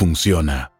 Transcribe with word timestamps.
funciona. 0.00 0.72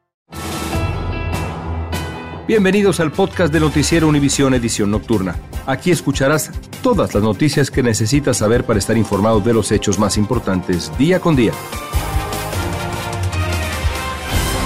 Bienvenidos 2.48 3.00
al 3.00 3.12
podcast 3.12 3.52
de 3.52 3.60
Noticiero 3.60 4.08
Univisión 4.08 4.54
Edición 4.54 4.90
Nocturna. 4.90 5.36
Aquí 5.66 5.90
escucharás 5.90 6.50
todas 6.82 7.12
las 7.12 7.22
noticias 7.22 7.70
que 7.70 7.82
necesitas 7.82 8.38
saber 8.38 8.64
para 8.64 8.78
estar 8.78 8.96
informado 8.96 9.40
de 9.40 9.52
los 9.52 9.72
hechos 9.72 9.98
más 9.98 10.16
importantes 10.16 10.90
día 10.96 11.20
con 11.20 11.36
día. 11.36 11.52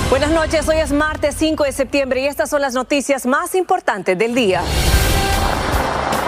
Buenas 0.09 0.31
noches, 0.31 0.69
hoy 0.69 0.77
es 0.77 0.93
martes 0.93 1.35
5 1.37 1.65
de 1.65 1.73
septiembre 1.73 2.23
y 2.23 2.27
estas 2.27 2.49
son 2.49 2.61
las 2.61 2.75
noticias 2.75 3.27
más 3.27 3.57
importantes 3.57 4.17
del 4.17 4.37
día. 4.37 4.63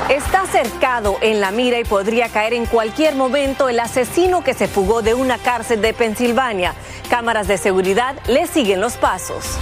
Está 0.08 0.46
cercado 0.46 1.18
en 1.20 1.40
la 1.40 1.50
mira 1.50 1.80
y 1.80 1.84
podría 1.84 2.28
caer 2.28 2.54
en 2.54 2.66
cualquier 2.66 3.16
momento 3.16 3.68
el 3.68 3.80
asesino 3.80 4.44
que 4.44 4.54
se 4.54 4.68
fugó 4.68 5.02
de 5.02 5.14
una 5.14 5.36
cárcel 5.36 5.82
de 5.82 5.92
Pensilvania. 5.94 6.74
Cámaras 7.10 7.48
de 7.48 7.58
seguridad 7.58 8.14
le 8.28 8.46
siguen 8.46 8.80
los 8.80 8.96
pasos. 8.96 9.58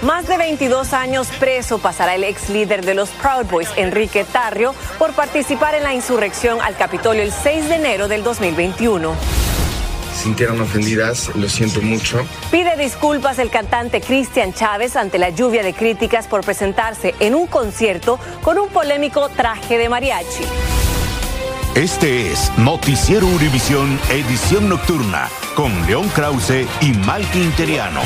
Más 0.00 0.26
de 0.28 0.38
22 0.38 0.94
años 0.94 1.28
preso 1.38 1.78
pasará 1.78 2.14
el 2.14 2.24
ex 2.24 2.48
líder 2.48 2.86
de 2.86 2.94
los 2.94 3.10
Proud 3.10 3.44
Boys, 3.50 3.68
Enrique 3.76 4.24
Tarrio, 4.24 4.74
por 4.98 5.12
participar 5.12 5.74
en 5.74 5.82
la 5.82 5.92
insurrección 5.92 6.62
al 6.62 6.74
Capitolio 6.76 7.22
el 7.22 7.30
6 7.30 7.68
de 7.68 7.74
enero 7.74 8.08
del 8.08 8.24
2021 8.24 9.43
sintieron 10.14 10.60
ofendidas, 10.60 11.30
lo 11.34 11.48
siento 11.48 11.82
mucho. 11.82 12.24
Pide 12.50 12.76
disculpas 12.76 13.38
el 13.38 13.50
cantante 13.50 14.00
Cristian 14.00 14.52
Chávez 14.52 14.96
ante 14.96 15.18
la 15.18 15.30
lluvia 15.30 15.62
de 15.62 15.74
críticas 15.74 16.26
por 16.26 16.44
presentarse 16.44 17.14
en 17.20 17.34
un 17.34 17.46
concierto 17.46 18.18
con 18.42 18.58
un 18.58 18.68
polémico 18.68 19.28
traje 19.28 19.78
de 19.78 19.88
mariachi. 19.88 20.44
Este 21.74 22.30
es 22.30 22.52
Noticiero 22.56 23.26
Univisión 23.26 23.98
Edición 24.08 24.68
Nocturna 24.68 25.28
con 25.56 25.72
León 25.86 26.08
Krause 26.14 26.66
y 26.80 26.92
Mike 26.92 27.36
Interiano. 27.38 28.00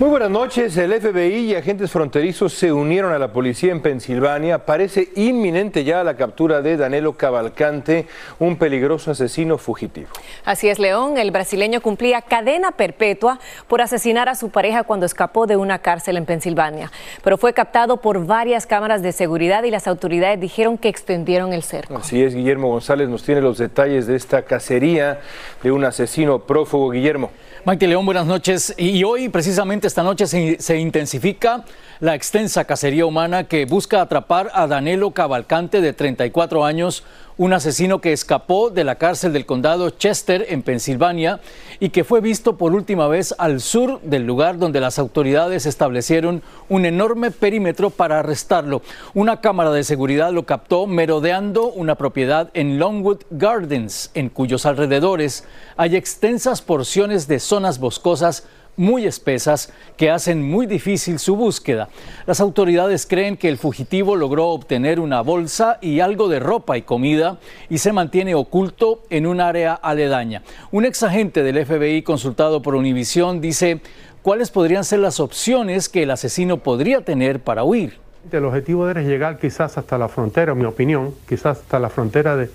Muy 0.00 0.08
buenas 0.08 0.30
noches. 0.30 0.78
El 0.78 0.98
FBI 0.98 1.50
y 1.50 1.54
agentes 1.54 1.90
fronterizos 1.90 2.54
se 2.54 2.72
unieron 2.72 3.12
a 3.12 3.18
la 3.18 3.34
policía 3.34 3.70
en 3.70 3.82
Pensilvania. 3.82 4.64
Parece 4.64 5.10
inminente 5.14 5.84
ya 5.84 6.02
la 6.02 6.16
captura 6.16 6.62
de 6.62 6.78
Danilo 6.78 7.18
Cavalcante, 7.18 8.06
un 8.38 8.56
peligroso 8.56 9.10
asesino 9.10 9.58
fugitivo. 9.58 10.08
Así 10.46 10.70
es, 10.70 10.78
León. 10.78 11.18
El 11.18 11.30
brasileño 11.32 11.82
cumplía 11.82 12.22
cadena 12.22 12.70
perpetua 12.70 13.40
por 13.68 13.82
asesinar 13.82 14.30
a 14.30 14.36
su 14.36 14.48
pareja 14.48 14.84
cuando 14.84 15.04
escapó 15.04 15.46
de 15.46 15.56
una 15.56 15.80
cárcel 15.80 16.16
en 16.16 16.24
Pensilvania. 16.24 16.90
Pero 17.22 17.36
fue 17.36 17.52
captado 17.52 17.98
por 17.98 18.24
varias 18.24 18.66
cámaras 18.66 19.02
de 19.02 19.12
seguridad 19.12 19.64
y 19.64 19.70
las 19.70 19.86
autoridades 19.86 20.40
dijeron 20.40 20.78
que 20.78 20.88
extendieron 20.88 21.52
el 21.52 21.62
cerco. 21.62 21.98
Así 21.98 22.22
es, 22.22 22.34
Guillermo 22.34 22.68
González 22.68 23.10
nos 23.10 23.22
tiene 23.22 23.42
los 23.42 23.58
detalles 23.58 24.06
de 24.06 24.16
esta 24.16 24.46
cacería 24.46 25.20
de 25.62 25.70
un 25.70 25.84
asesino 25.84 26.38
prófugo. 26.38 26.88
Guillermo. 26.88 27.30
Mike 27.66 27.86
León, 27.86 28.06
buenas 28.06 28.24
noches. 28.24 28.74
Y 28.78 29.04
hoy, 29.04 29.28
precisamente 29.28 29.89
esta 29.90 30.04
noche, 30.04 30.28
se, 30.28 30.78
intensifica 30.78 31.64
la 31.98 32.14
extensa 32.14 32.64
cacería 32.64 33.04
humana 33.06 33.48
que 33.48 33.66
busca 33.66 34.00
atrapar 34.00 34.48
a 34.54 34.68
Danilo 34.68 35.10
Cavalcante, 35.10 35.80
de 35.80 35.92
34 35.92 36.64
años, 36.64 37.02
un 37.38 37.52
asesino 37.52 38.00
que 38.00 38.12
escapó 38.12 38.70
de 38.70 38.84
la 38.84 38.96
cárcel 38.96 39.32
del 39.32 39.46
condado 39.46 39.90
Chester 39.90 40.46
en 40.50 40.62
Pensilvania 40.62 41.40
y 41.80 41.88
que 41.88 42.04
fue 42.04 42.20
visto 42.20 42.56
por 42.56 42.72
última 42.72 43.08
vez 43.08 43.34
al 43.38 43.60
sur 43.60 44.00
del 44.02 44.26
lugar 44.26 44.58
donde 44.58 44.78
las 44.78 44.98
autoridades 44.98 45.66
establecieron 45.66 46.42
un 46.68 46.84
enorme 46.84 47.32
perímetro 47.32 47.90
para 47.90 48.20
arrestarlo. 48.20 48.82
Una 49.14 49.40
cámara 49.40 49.72
de 49.72 49.82
seguridad 49.82 50.32
lo 50.32 50.46
captó 50.46 50.86
merodeando 50.86 51.72
una 51.72 51.96
propiedad 51.96 52.50
en 52.54 52.78
Longwood 52.78 53.22
Gardens, 53.30 54.10
en 54.14 54.28
cuyos 54.28 54.66
alrededores 54.66 55.44
hay 55.76 55.96
extensas 55.96 56.62
porciones 56.62 57.26
de 57.26 57.40
zonas 57.40 57.80
boscosas 57.80 58.46
muy 58.80 59.06
espesas 59.06 59.70
que 59.98 60.10
hacen 60.10 60.42
muy 60.42 60.64
difícil 60.64 61.18
su 61.18 61.36
búsqueda. 61.36 61.90
Las 62.26 62.40
autoridades 62.40 63.06
creen 63.06 63.36
que 63.36 63.50
el 63.50 63.58
fugitivo 63.58 64.16
logró 64.16 64.48
obtener 64.48 65.00
una 65.00 65.20
bolsa 65.20 65.76
y 65.82 66.00
algo 66.00 66.28
de 66.30 66.40
ropa 66.40 66.78
y 66.78 66.82
comida 66.82 67.38
y 67.68 67.76
se 67.76 67.92
mantiene 67.92 68.34
oculto 68.34 69.02
en 69.10 69.26
un 69.26 69.42
área 69.42 69.74
aledaña. 69.74 70.42
Un 70.72 70.86
ex 70.86 71.02
agente 71.02 71.42
del 71.42 71.66
FBI 71.66 72.00
consultado 72.00 72.62
por 72.62 72.74
Univision 72.74 73.42
dice 73.42 73.82
cuáles 74.22 74.50
podrían 74.50 74.84
ser 74.84 75.00
las 75.00 75.20
opciones 75.20 75.90
que 75.90 76.04
el 76.04 76.10
asesino 76.10 76.56
podría 76.56 77.04
tener 77.04 77.40
para 77.40 77.64
huir. 77.64 77.98
El 78.32 78.46
objetivo 78.46 78.88
era 78.88 79.02
llegar 79.02 79.38
quizás 79.38 79.76
hasta 79.76 79.98
la 79.98 80.08
frontera, 80.08 80.52
en 80.52 80.58
mi 80.58 80.64
opinión, 80.64 81.14
quizás 81.28 81.58
hasta 81.58 81.78
la 81.78 81.90
frontera 81.90 82.34
de, 82.34 82.48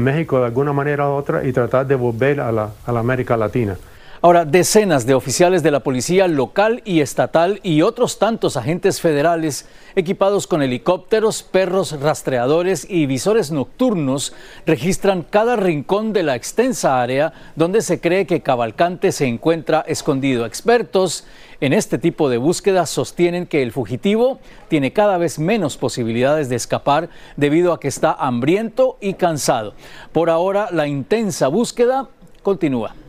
México 0.00 0.40
de 0.40 0.46
alguna 0.46 0.72
manera 0.72 1.08
u 1.08 1.12
otra 1.12 1.44
y 1.44 1.52
tratar 1.52 1.86
de 1.86 1.94
volver 1.94 2.40
a 2.40 2.50
la 2.50 2.70
América 2.86 3.36
Latina. 3.36 3.76
Ahora, 4.22 4.44
decenas 4.44 5.06
de 5.06 5.14
oficiales 5.14 5.62
de 5.62 5.70
la 5.70 5.80
policía 5.80 6.28
local 6.28 6.82
y 6.84 7.00
estatal 7.00 7.58
y 7.62 7.80
otros 7.80 8.18
tantos 8.18 8.58
agentes 8.58 9.00
federales 9.00 9.66
equipados 9.96 10.46
con 10.46 10.60
helicópteros, 10.60 11.42
perros 11.42 11.98
rastreadores 11.98 12.86
y 12.90 13.06
visores 13.06 13.50
nocturnos 13.50 14.34
registran 14.66 15.22
cada 15.22 15.56
rincón 15.56 16.12
de 16.12 16.22
la 16.22 16.36
extensa 16.36 17.00
área 17.00 17.32
donde 17.56 17.80
se 17.80 17.98
cree 17.98 18.26
que 18.26 18.42
Cavalcante 18.42 19.10
se 19.10 19.24
encuentra 19.24 19.86
escondido. 19.88 20.44
Expertos 20.44 21.24
en 21.62 21.72
este 21.72 21.96
tipo 21.96 22.28
de 22.28 22.36
búsquedas 22.36 22.90
sostienen 22.90 23.46
que 23.46 23.62
el 23.62 23.72
fugitivo 23.72 24.38
tiene 24.68 24.92
cada 24.92 25.16
vez 25.16 25.38
menos 25.38 25.78
posibilidades 25.78 26.50
de 26.50 26.56
escapar 26.56 27.08
debido 27.36 27.72
a 27.72 27.80
que 27.80 27.88
está 27.88 28.12
hambriento 28.12 28.98
y 29.00 29.14
cansado. 29.14 29.72
Por 30.12 30.28
ahora, 30.28 30.68
la 30.70 30.86
intensa 30.86 31.48
búsqueda 31.48 32.10
continúa. 32.42 32.99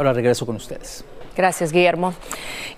Ahora 0.00 0.14
regreso 0.14 0.46
con 0.46 0.56
ustedes. 0.56 1.04
Gracias, 1.36 1.72
Guillermo. 1.72 2.14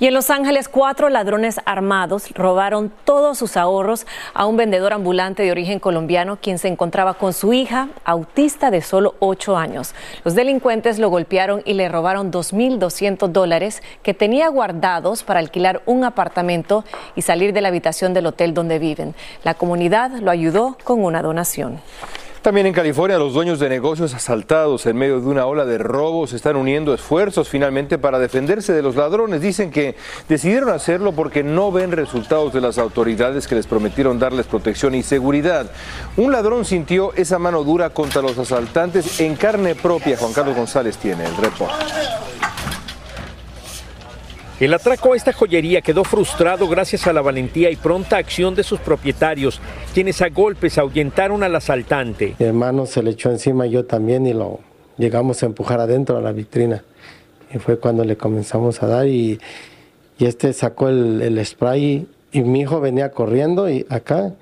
Y 0.00 0.08
en 0.08 0.14
Los 0.14 0.28
Ángeles, 0.28 0.69
cuatro 0.69 1.08
ladrones 1.08 1.60
armados 1.66 2.30
robaron 2.34 2.92
todos 3.04 3.38
sus 3.38 3.56
ahorros 3.56 4.08
a 4.34 4.44
un 4.46 4.56
vendedor 4.56 4.92
ambulante 4.92 5.44
de 5.44 5.52
origen 5.52 5.78
colombiano, 5.78 6.38
quien 6.42 6.58
se 6.58 6.66
encontraba 6.66 7.14
con 7.14 7.32
su 7.32 7.52
hija, 7.52 7.90
autista 8.04 8.72
de 8.72 8.82
solo 8.82 9.14
ocho 9.20 9.56
años. 9.56 9.94
Los 10.24 10.34
delincuentes 10.34 10.98
lo 10.98 11.10
golpearon 11.10 11.62
y 11.64 11.74
le 11.74 11.88
robaron 11.88 12.32
2.200 12.32 13.28
dólares 13.28 13.84
que 14.02 14.14
tenía 14.14 14.48
guardados 14.48 15.22
para 15.22 15.38
alquilar 15.38 15.80
un 15.86 16.02
apartamento 16.02 16.84
y 17.14 17.22
salir 17.22 17.52
de 17.52 17.60
la 17.60 17.68
habitación 17.68 18.14
del 18.14 18.26
hotel 18.26 18.52
donde 18.52 18.80
viven. 18.80 19.14
La 19.44 19.54
comunidad 19.54 20.10
lo 20.10 20.32
ayudó 20.32 20.76
con 20.82 21.04
una 21.04 21.22
donación. 21.22 21.80
También 22.42 22.66
en 22.66 22.72
California 22.72 23.18
los 23.18 23.34
dueños 23.34 23.60
de 23.60 23.68
negocios 23.68 24.14
asaltados 24.14 24.84
en 24.86 24.96
medio 24.96 25.20
de 25.20 25.28
una 25.28 25.46
ola 25.46 25.64
de 25.64 25.78
robos 25.78 26.32
están 26.32 26.56
uniendo 26.56 26.92
esfuerzos 26.92 27.48
finalmente 27.48 27.98
para 27.98 28.18
defenderse 28.18 28.72
de 28.72 28.82
los 28.82 28.96
ladrones. 28.96 29.40
Dicen 29.40 29.70
que 29.70 29.94
decidieron 30.28 30.70
hacerlo 30.70 31.12
porque 31.12 31.44
no 31.44 31.70
ven 31.70 31.92
resultados 31.92 32.52
de 32.52 32.60
las 32.60 32.78
autoridades 32.78 33.46
que 33.46 33.54
les 33.54 33.68
prometieron 33.68 34.18
darles 34.18 34.46
protección 34.46 34.96
y 34.96 35.04
seguridad. 35.04 35.70
Un 36.16 36.32
ladrón 36.32 36.64
sintió 36.64 37.12
esa 37.14 37.38
mano 37.38 37.62
dura 37.62 37.90
contra 37.90 38.22
los 38.22 38.36
asaltantes 38.36 39.20
en 39.20 39.36
carne 39.36 39.76
propia. 39.76 40.16
Juan 40.16 40.32
Carlos 40.32 40.56
González 40.56 40.96
tiene 40.96 41.24
el 41.24 41.36
reporte. 41.36 41.84
El 44.62 44.73
atraco 44.75 45.12
a 45.12 45.17
esta 45.17 45.32
joyería 45.32 45.81
quedó 45.81 46.05
frustrado 46.05 46.69
gracias 46.69 47.09
a 47.09 47.12
la 47.12 47.20
valentía 47.20 47.69
y 47.69 47.75
pronta 47.75 48.17
acción 48.17 48.55
de 48.55 48.62
sus 48.62 48.79
propietarios, 48.79 49.61
quienes 49.93 50.23
a 50.23 50.29
golpes 50.29 50.79
ahuyentaron 50.79 51.43
al 51.43 51.56
asaltante. 51.56 52.37
Mi 52.38 52.47
hermano 52.47 52.87
se 52.87 53.03
le 53.03 53.11
echó 53.11 53.32
encima, 53.32 53.67
yo 53.67 53.87
también, 53.87 54.25
y 54.25 54.32
lo 54.32 54.61
llegamos 54.99 55.43
a 55.43 55.47
empujar 55.47 55.81
adentro 55.81 56.17
a 56.17 56.20
la 56.20 56.31
vitrina. 56.31 56.85
Y 57.53 57.59
fue 57.59 57.81
cuando 57.81 58.05
le 58.05 58.17
comenzamos 58.17 58.81
a 58.85 58.87
dar 58.87 59.09
y, 59.09 59.41
y 60.17 60.26
este 60.26 60.53
sacó 60.53 60.88
el, 60.88 61.20
el 61.23 61.44
spray 61.44 62.06
y 62.31 62.43
mi 62.43 62.61
hijo 62.61 62.81
venía 62.81 63.11
corriendo 63.11 63.69
y 63.69 63.85
acá 63.88 64.32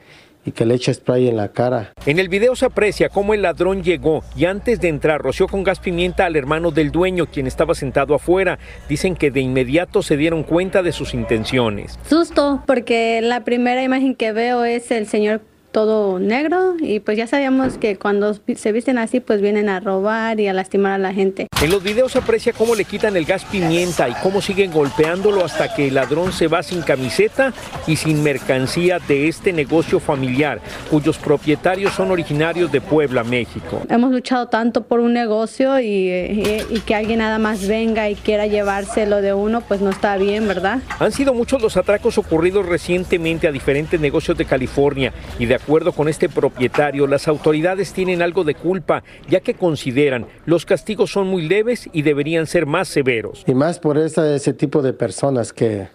y 0.45 0.53
que 0.53 0.65
le 0.65 0.75
eche 0.75 0.93
spray 0.95 1.29
en 1.29 1.37
la 1.37 1.49
cara. 1.49 1.93
En 2.07 2.19
el 2.19 2.29
video 2.29 2.57
se 2.57 2.67
aprecia 2.67 3.09
cómo 3.09 3.35
el 3.35 3.43
ladrón 3.43 3.83
llegó 3.83 4.23
y 4.37 4.45
antes 4.47 4.81
de 4.81 4.89
entrar 4.89 5.21
roció 5.21 5.49
con 5.49 5.65
gas 5.65 5.81
pimienta 5.81 6.27
al 6.27 6.37
hermano 6.37 6.71
del 6.71 6.91
dueño, 6.91 7.27
quien 7.27 7.47
estaba 7.47 7.75
sentado 7.75 8.15
afuera. 8.15 8.59
Dicen 8.89 9.17
que 9.17 9.31
de 9.31 9.41
inmediato 9.41 10.03
se 10.03 10.17
dieron 10.17 10.43
cuenta 10.43 10.83
de 10.83 10.93
sus 10.93 11.15
intenciones. 11.15 11.99
Susto, 12.09 12.63
porque 12.67 13.21
la 13.23 13.45
primera 13.45 13.83
imagen 13.83 14.15
que 14.15 14.33
veo 14.33 14.65
es 14.65 14.91
el 14.91 15.07
señor 15.07 15.43
todo 15.71 16.19
negro 16.19 16.77
y 16.81 17.01
pues 17.01 17.17
ya 17.17 17.27
sabíamos 17.27 17.79
que 17.79 17.97
cuando 17.97 18.37
se 18.55 18.73
visten 18.73 18.99
así 18.99 19.21
pues 19.21 19.41
vienen 19.41 19.69
a 19.69 19.81
robar 19.81 20.41
y 20.41 20.49
a 20.49 20.53
lastimar 20.53 20.93
a 20.93 20.99
la 20.99 21.13
gente. 21.13 21.47
En 21.63 21.71
los 21.71 21.83
videos 21.83 22.13
se 22.13 22.19
aprecia 22.19 22.53
cómo 22.53 22.75
le 22.75 22.85
quitan 22.85 23.17
el 23.17 23.25
gas 23.25 23.45
pimienta 23.45 24.09
y 24.09 24.15
cómo 24.23 24.41
siguen 24.41 24.73
golpeándolo 24.73 25.45
hasta 25.45 25.75
que 25.75 25.89
el 25.89 25.95
ladrón 25.95 26.33
se 26.33 26.49
va 26.49 26.63
sin 26.63 26.83
camiseta 26.83 27.53
y 27.87 27.97
sin 27.97 28.23
mercancía 28.23 28.99
de 28.99 29.29
este 29.29 29.53
negocio 29.53 30.01
familiar, 30.01 30.61
cuyos 30.91 31.19
propietarios 31.19 31.93
son 31.93 32.11
originarios 32.11 32.73
de 32.73 32.81
Puebla, 32.81 33.25
México. 33.25 33.83
Hemos 33.89 34.11
luchado 34.11 34.49
tanto 34.49 34.85
por 34.85 35.01
un 35.01 35.13
negocio 35.13 35.79
y, 35.81 35.85
y, 35.87 36.63
y 36.71 36.81
que 36.81 36.95
alguien 36.95 37.19
nada 37.19 37.39
más 37.39 37.67
venga 37.67 38.09
y 38.09 38.15
quiera 38.15 38.47
llevárselo 38.47 39.21
de 39.21 39.35
uno 39.35 39.61
pues 39.61 39.81
no 39.81 39.91
está 39.91 40.17
bien, 40.17 40.49
¿verdad? 40.49 40.81
Han 40.99 41.13
sido 41.13 41.35
muchos 41.35 41.61
los 41.61 41.77
atracos 41.77 42.19
ocurridos 42.19 42.67
recientemente 42.67 43.47
a 43.47 43.53
diferentes 43.53 44.01
negocios 44.01 44.37
de 44.39 44.45
California 44.45 45.13
y 45.39 45.47
de 45.47 45.55
acuerdo 45.63 45.93
con 45.93 46.09
este 46.09 46.29
propietario, 46.29 47.07
las 47.07 47.29
autoridades 47.29 47.93
tienen 47.93 48.23
algo 48.23 48.45
de 48.45 48.55
culpa, 48.55 49.03
ya 49.29 49.41
que 49.41 49.55
consideran 49.55 50.27
los 50.47 50.67
castigos 50.67 51.13
son 51.13 51.29
muy 51.29 51.47
leves 51.47 51.89
y 51.93 52.03
deberían 52.03 52.47
ser 52.47 52.67
más 52.67 52.89
severos. 52.89 53.45
Y 53.47 53.55
más 53.55 53.79
por 53.79 53.99
esa, 53.99 54.35
ese 54.35 54.53
tipo 54.53 54.83
de 54.83 54.93
personas 54.93 55.53
que, 55.53 55.89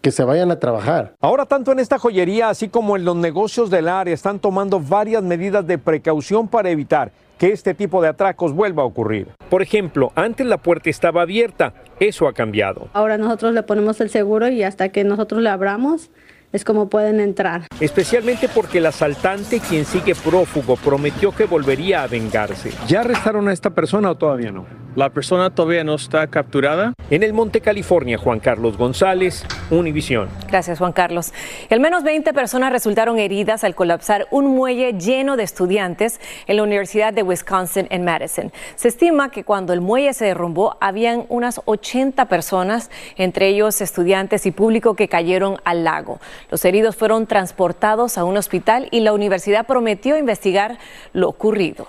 que 0.00 0.10
se 0.10 0.24
vayan 0.24 0.50
a 0.50 0.58
trabajar. 0.58 1.14
Ahora 1.20 1.46
tanto 1.46 1.72
en 1.72 1.78
esta 1.78 1.98
joyería 1.98 2.48
así 2.48 2.68
como 2.68 2.96
en 2.96 3.04
los 3.04 3.16
negocios 3.16 3.70
del 3.70 3.88
área 3.88 4.14
están 4.14 4.38
tomando 4.38 4.80
varias 4.80 5.22
medidas 5.22 5.66
de 5.66 5.78
precaución 5.78 6.48
para 6.48 6.70
evitar 6.70 7.12
que 7.38 7.52
este 7.52 7.72
tipo 7.72 8.02
de 8.02 8.08
atracos 8.08 8.52
vuelva 8.52 8.82
a 8.82 8.86
ocurrir. 8.86 9.28
Por 9.48 9.62
ejemplo, 9.62 10.12
antes 10.14 10.46
la 10.46 10.58
puerta 10.58 10.90
estaba 10.90 11.22
abierta, 11.22 11.72
eso 11.98 12.28
ha 12.28 12.34
cambiado. 12.34 12.88
Ahora 12.92 13.16
nosotros 13.16 13.54
le 13.54 13.62
ponemos 13.62 13.98
el 14.02 14.10
seguro 14.10 14.48
y 14.48 14.62
hasta 14.62 14.90
que 14.90 15.04
nosotros 15.04 15.40
le 15.40 15.48
abramos 15.48 16.10
es 16.52 16.64
como 16.64 16.88
pueden 16.88 17.20
entrar. 17.20 17.66
Especialmente 17.80 18.48
porque 18.48 18.78
el 18.78 18.86
asaltante, 18.86 19.60
quien 19.60 19.84
sigue 19.84 20.14
prófugo, 20.14 20.76
prometió 20.76 21.32
que 21.32 21.44
volvería 21.44 22.02
a 22.02 22.06
vengarse. 22.06 22.72
¿Ya 22.86 23.00
arrestaron 23.00 23.48
a 23.48 23.52
esta 23.52 23.70
persona 23.70 24.10
o 24.10 24.16
todavía 24.16 24.50
no? 24.50 24.79
La 24.96 25.10
persona 25.10 25.50
todavía 25.50 25.84
no 25.84 25.94
está 25.94 26.26
capturada. 26.26 26.94
En 27.10 27.22
el 27.22 27.32
Monte 27.32 27.60
California, 27.60 28.18
Juan 28.18 28.40
Carlos 28.40 28.76
González, 28.76 29.46
Univisión. 29.70 30.28
Gracias, 30.48 30.78
Juan 30.78 30.92
Carlos. 30.92 31.32
Al 31.70 31.78
menos 31.78 32.02
20 32.02 32.32
personas 32.32 32.72
resultaron 32.72 33.18
heridas 33.20 33.62
al 33.62 33.76
colapsar 33.76 34.26
un 34.32 34.46
muelle 34.46 34.94
lleno 34.94 35.36
de 35.36 35.44
estudiantes 35.44 36.20
en 36.48 36.56
la 36.56 36.64
Universidad 36.64 37.12
de 37.12 37.22
Wisconsin 37.22 37.86
en 37.90 38.04
Madison. 38.04 38.52
Se 38.74 38.88
estima 38.88 39.30
que 39.30 39.44
cuando 39.44 39.72
el 39.72 39.80
muelle 39.80 40.12
se 40.12 40.24
derrumbó, 40.24 40.76
habían 40.80 41.24
unas 41.28 41.60
80 41.66 42.24
personas, 42.26 42.90
entre 43.16 43.46
ellos 43.46 43.80
estudiantes 43.80 44.44
y 44.44 44.50
público, 44.50 44.96
que 44.96 45.06
cayeron 45.06 45.58
al 45.64 45.84
lago. 45.84 46.18
Los 46.50 46.64
heridos 46.64 46.96
fueron 46.96 47.28
transportados 47.28 48.18
a 48.18 48.24
un 48.24 48.36
hospital 48.36 48.88
y 48.90 49.00
la 49.00 49.12
universidad 49.12 49.66
prometió 49.66 50.18
investigar 50.18 50.78
lo 51.12 51.28
ocurrido. 51.28 51.86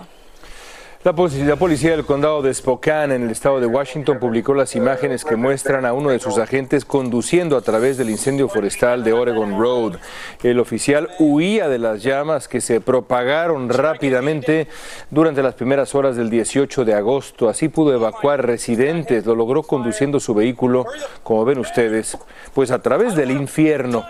La 1.03 1.13
policía, 1.13 1.91
del 1.91 2.05
condado 2.05 2.43
de 2.43 2.53
Spokane, 2.53 3.15
en 3.15 3.23
el 3.23 3.31
estado 3.31 3.59
de 3.59 3.65
Washington, 3.65 4.19
publicó 4.19 4.53
las 4.53 4.75
imágenes 4.75 5.25
que 5.25 5.35
muestran 5.35 5.83
a 5.83 5.93
uno 5.93 6.11
de 6.11 6.19
sus 6.19 6.37
agentes 6.37 6.85
conduciendo 6.85 7.57
a 7.57 7.61
través 7.61 7.97
del 7.97 8.11
incendio 8.11 8.47
forestal 8.47 9.03
de 9.03 9.11
Oregon 9.11 9.59
Road. 9.59 9.95
El 10.43 10.59
oficial 10.59 11.09
huía 11.17 11.67
de 11.69 11.79
las 11.79 12.03
llamas 12.03 12.47
que 12.47 12.61
se 12.61 12.81
propagaron 12.81 13.69
rápidamente 13.69 14.67
durante 15.09 15.41
las 15.41 15.55
primeras 15.55 15.95
horas 15.95 16.17
del 16.17 16.29
18 16.29 16.85
de 16.85 16.93
agosto. 16.93 17.49
Así 17.49 17.67
pudo 17.67 17.95
evacuar 17.95 18.45
residentes. 18.45 19.25
Lo 19.25 19.33
logró 19.33 19.63
conduciendo 19.63 20.19
su 20.19 20.35
vehículo, 20.35 20.85
como 21.23 21.45
ven 21.45 21.57
ustedes, 21.57 22.15
pues 22.53 22.69
a 22.69 22.79
través 22.79 23.15
del 23.15 23.31
infierno. 23.31 24.05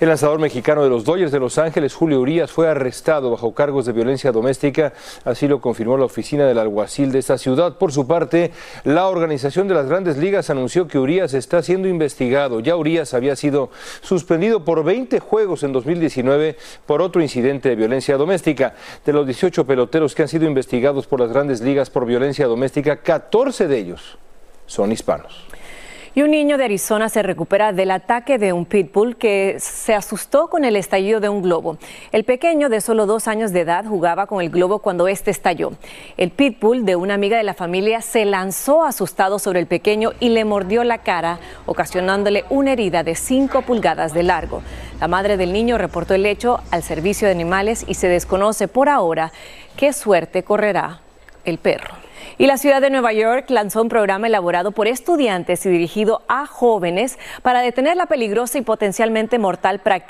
El 0.00 0.08
lanzador 0.08 0.38
mexicano 0.38 0.82
de 0.82 0.88
los 0.88 1.04
Dodgers 1.04 1.30
de 1.30 1.38
Los 1.38 1.58
Ángeles, 1.58 1.92
Julio 1.94 2.22
Urias, 2.22 2.50
fue 2.50 2.66
arrestado 2.66 3.30
bajo 3.32 3.52
cargos 3.52 3.84
de 3.84 3.92
violencia 3.92 4.32
doméstica, 4.32 4.94
así 5.26 5.46
lo 5.46 5.60
confirmó 5.60 5.98
la 5.98 6.06
oficina 6.06 6.46
del 6.46 6.58
alguacil 6.58 7.12
de 7.12 7.18
esta 7.18 7.36
ciudad. 7.36 7.76
Por 7.76 7.92
su 7.92 8.06
parte, 8.06 8.50
la 8.84 9.08
organización 9.08 9.68
de 9.68 9.74
las 9.74 9.90
grandes 9.90 10.16
ligas 10.16 10.48
anunció 10.48 10.88
que 10.88 10.98
Urias 10.98 11.34
está 11.34 11.62
siendo 11.62 11.86
investigado. 11.86 12.60
Ya 12.60 12.76
Urias 12.76 13.12
había 13.12 13.36
sido 13.36 13.68
suspendido 14.00 14.64
por 14.64 14.84
20 14.84 15.20
juegos 15.20 15.64
en 15.64 15.74
2019 15.74 16.56
por 16.86 17.02
otro 17.02 17.20
incidente 17.20 17.68
de 17.68 17.76
violencia 17.76 18.16
doméstica. 18.16 18.72
De 19.04 19.12
los 19.12 19.26
18 19.26 19.66
peloteros 19.66 20.14
que 20.14 20.22
han 20.22 20.28
sido 20.28 20.46
investigados 20.46 21.06
por 21.06 21.20
las 21.20 21.30
grandes 21.30 21.60
ligas 21.60 21.90
por 21.90 22.06
violencia 22.06 22.46
doméstica, 22.46 23.02
14 23.02 23.68
de 23.68 23.78
ellos 23.78 24.16
son 24.64 24.92
hispanos. 24.92 25.44
Y 26.12 26.22
un 26.22 26.32
niño 26.32 26.58
de 26.58 26.64
Arizona 26.64 27.08
se 27.08 27.22
recupera 27.22 27.72
del 27.72 27.92
ataque 27.92 28.36
de 28.36 28.52
un 28.52 28.64
pitbull 28.64 29.16
que 29.16 29.56
se 29.60 29.94
asustó 29.94 30.48
con 30.48 30.64
el 30.64 30.74
estallido 30.74 31.20
de 31.20 31.28
un 31.28 31.40
globo. 31.40 31.78
El 32.10 32.24
pequeño 32.24 32.68
de 32.68 32.80
solo 32.80 33.06
dos 33.06 33.28
años 33.28 33.52
de 33.52 33.60
edad 33.60 33.84
jugaba 33.84 34.26
con 34.26 34.42
el 34.42 34.50
globo 34.50 34.80
cuando 34.80 35.06
este 35.06 35.30
estalló. 35.30 35.70
El 36.16 36.30
pitbull 36.32 36.84
de 36.84 36.96
una 36.96 37.14
amiga 37.14 37.36
de 37.36 37.44
la 37.44 37.54
familia 37.54 38.00
se 38.00 38.24
lanzó 38.24 38.82
asustado 38.82 39.38
sobre 39.38 39.60
el 39.60 39.68
pequeño 39.68 40.10
y 40.18 40.30
le 40.30 40.44
mordió 40.44 40.82
la 40.82 40.98
cara, 40.98 41.38
ocasionándole 41.66 42.44
una 42.50 42.72
herida 42.72 43.04
de 43.04 43.14
5 43.14 43.62
pulgadas 43.62 44.12
de 44.12 44.24
largo. 44.24 44.62
La 45.00 45.06
madre 45.06 45.36
del 45.36 45.52
niño 45.52 45.78
reportó 45.78 46.14
el 46.14 46.26
hecho 46.26 46.60
al 46.72 46.82
servicio 46.82 47.28
de 47.28 47.34
animales 47.34 47.84
y 47.86 47.94
se 47.94 48.08
desconoce 48.08 48.66
por 48.66 48.88
ahora 48.88 49.30
qué 49.76 49.92
suerte 49.92 50.42
correrá 50.42 51.02
el 51.44 51.58
perro. 51.58 52.09
Y 52.38 52.46
la 52.46 52.56
ciudad 52.58 52.80
de 52.80 52.90
Nueva 52.90 53.12
York 53.12 53.50
lanzó 53.50 53.82
un 53.82 53.88
programa 53.88 54.26
elaborado 54.26 54.72
por 54.72 54.86
estudiantes 54.86 55.64
y 55.66 55.70
dirigido 55.70 56.22
a 56.28 56.46
jóvenes 56.46 57.18
para 57.42 57.60
detener 57.60 57.96
la 57.96 58.06
peligrosa 58.06 58.58
y 58.58 58.62
potencialmente 58.62 59.38
mortal 59.38 59.80
práctica 59.80 60.00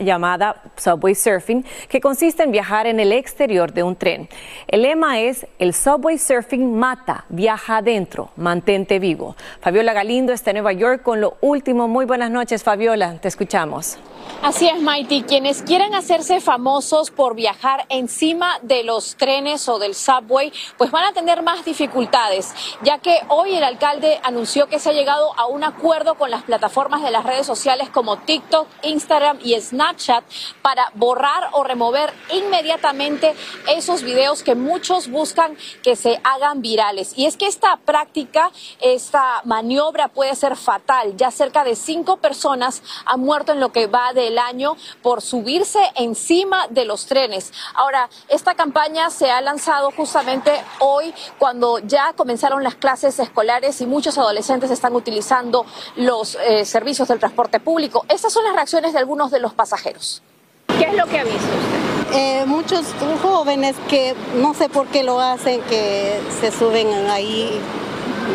llamada 0.00 0.62
subway 0.76 1.14
surfing, 1.14 1.64
que 1.88 2.00
consiste 2.00 2.42
en 2.42 2.52
viajar 2.52 2.86
en 2.86 3.00
el 3.00 3.12
exterior 3.12 3.72
de 3.72 3.82
un 3.82 3.96
tren. 3.96 4.28
El 4.68 4.82
lema 4.82 5.20
es 5.20 5.46
el 5.58 5.74
subway 5.74 6.18
surfing 6.18 6.74
mata, 6.76 7.24
viaja 7.28 7.78
adentro, 7.78 8.30
mantente 8.36 8.98
vivo. 8.98 9.36
Fabiola 9.60 9.92
Galindo 9.92 10.32
está 10.32 10.50
en 10.50 10.56
Nueva 10.56 10.72
York 10.72 11.02
con 11.02 11.20
lo 11.20 11.36
último. 11.40 11.88
Muy 11.88 12.04
buenas 12.04 12.30
noches, 12.30 12.62
Fabiola, 12.62 13.18
te 13.18 13.28
escuchamos. 13.28 13.98
Así 14.42 14.68
es, 14.68 14.80
Mighty. 14.80 15.22
Quienes 15.22 15.62
quieren 15.62 15.94
hacerse 15.94 16.40
famosos 16.40 17.10
por 17.10 17.34
viajar 17.34 17.84
encima 17.88 18.58
de 18.62 18.84
los 18.84 19.16
trenes 19.16 19.68
o 19.68 19.78
del 19.78 19.94
subway, 19.94 20.52
pues 20.78 20.90
van 20.90 21.04
a 21.04 21.12
tener 21.12 21.42
más 21.42 21.59
dificultades, 21.64 22.54
ya 22.82 22.98
que 22.98 23.20
hoy 23.28 23.54
el 23.54 23.64
alcalde 23.64 24.20
anunció 24.22 24.68
que 24.68 24.78
se 24.78 24.90
ha 24.90 24.92
llegado 24.92 25.38
a 25.38 25.46
un 25.46 25.64
acuerdo 25.64 26.14
con 26.14 26.30
las 26.30 26.42
plataformas 26.42 27.02
de 27.02 27.10
las 27.10 27.24
redes 27.24 27.46
sociales 27.46 27.90
como 27.90 28.18
TikTok, 28.18 28.68
Instagram 28.82 29.38
y 29.42 29.60
Snapchat 29.60 30.24
para 30.62 30.90
borrar 30.94 31.48
o 31.52 31.64
remover 31.64 32.12
inmediatamente 32.30 33.34
esos 33.68 34.02
videos 34.02 34.42
que 34.42 34.54
muchos 34.54 35.08
buscan 35.08 35.56
que 35.82 35.96
se 35.96 36.20
hagan 36.24 36.62
virales. 36.62 37.12
Y 37.16 37.26
es 37.26 37.36
que 37.36 37.46
esta 37.46 37.76
práctica, 37.76 38.50
esta 38.80 39.42
maniobra 39.44 40.08
puede 40.08 40.34
ser 40.36 40.56
fatal. 40.56 41.16
Ya 41.16 41.30
cerca 41.30 41.64
de 41.64 41.76
cinco 41.76 42.18
personas 42.18 42.82
han 43.04 43.20
muerto 43.20 43.52
en 43.52 43.60
lo 43.60 43.72
que 43.72 43.86
va 43.86 44.12
del 44.12 44.38
año 44.38 44.76
por 45.02 45.22
subirse 45.22 45.80
encima 45.94 46.66
de 46.68 46.84
los 46.84 47.06
trenes. 47.06 47.52
Ahora, 47.74 48.08
esta 48.28 48.54
campaña 48.54 49.10
se 49.10 49.30
ha 49.30 49.40
lanzado 49.40 49.90
justamente 49.90 50.52
hoy 50.78 51.14
cuando 51.40 51.78
ya 51.78 52.12
comenzaron 52.14 52.62
las 52.62 52.76
clases 52.76 53.18
escolares 53.18 53.80
y 53.80 53.86
muchos 53.86 54.18
adolescentes 54.18 54.70
están 54.70 54.94
utilizando 54.94 55.66
los 55.96 56.36
eh, 56.46 56.64
servicios 56.64 57.08
del 57.08 57.18
transporte 57.18 57.58
público. 57.58 58.04
Estas 58.08 58.32
son 58.32 58.44
las 58.44 58.52
reacciones 58.52 58.92
de 58.92 59.00
algunos 59.00 59.30
de 59.32 59.40
los 59.40 59.54
pasajeros. 59.54 60.22
¿Qué 60.68 60.84
es 60.84 60.94
lo 60.94 61.06
que 61.06 61.18
ha 61.18 61.24
visto 61.24 61.38
usted? 61.38 61.80
eh, 62.12 62.44
muchos 62.46 62.86
jóvenes 63.22 63.76
que 63.88 64.14
no 64.36 64.54
sé 64.54 64.68
por 64.68 64.86
qué 64.88 65.02
lo 65.02 65.20
hacen, 65.20 65.60
que 65.62 66.20
se 66.40 66.50
suben 66.50 66.88
ahí, 67.08 67.60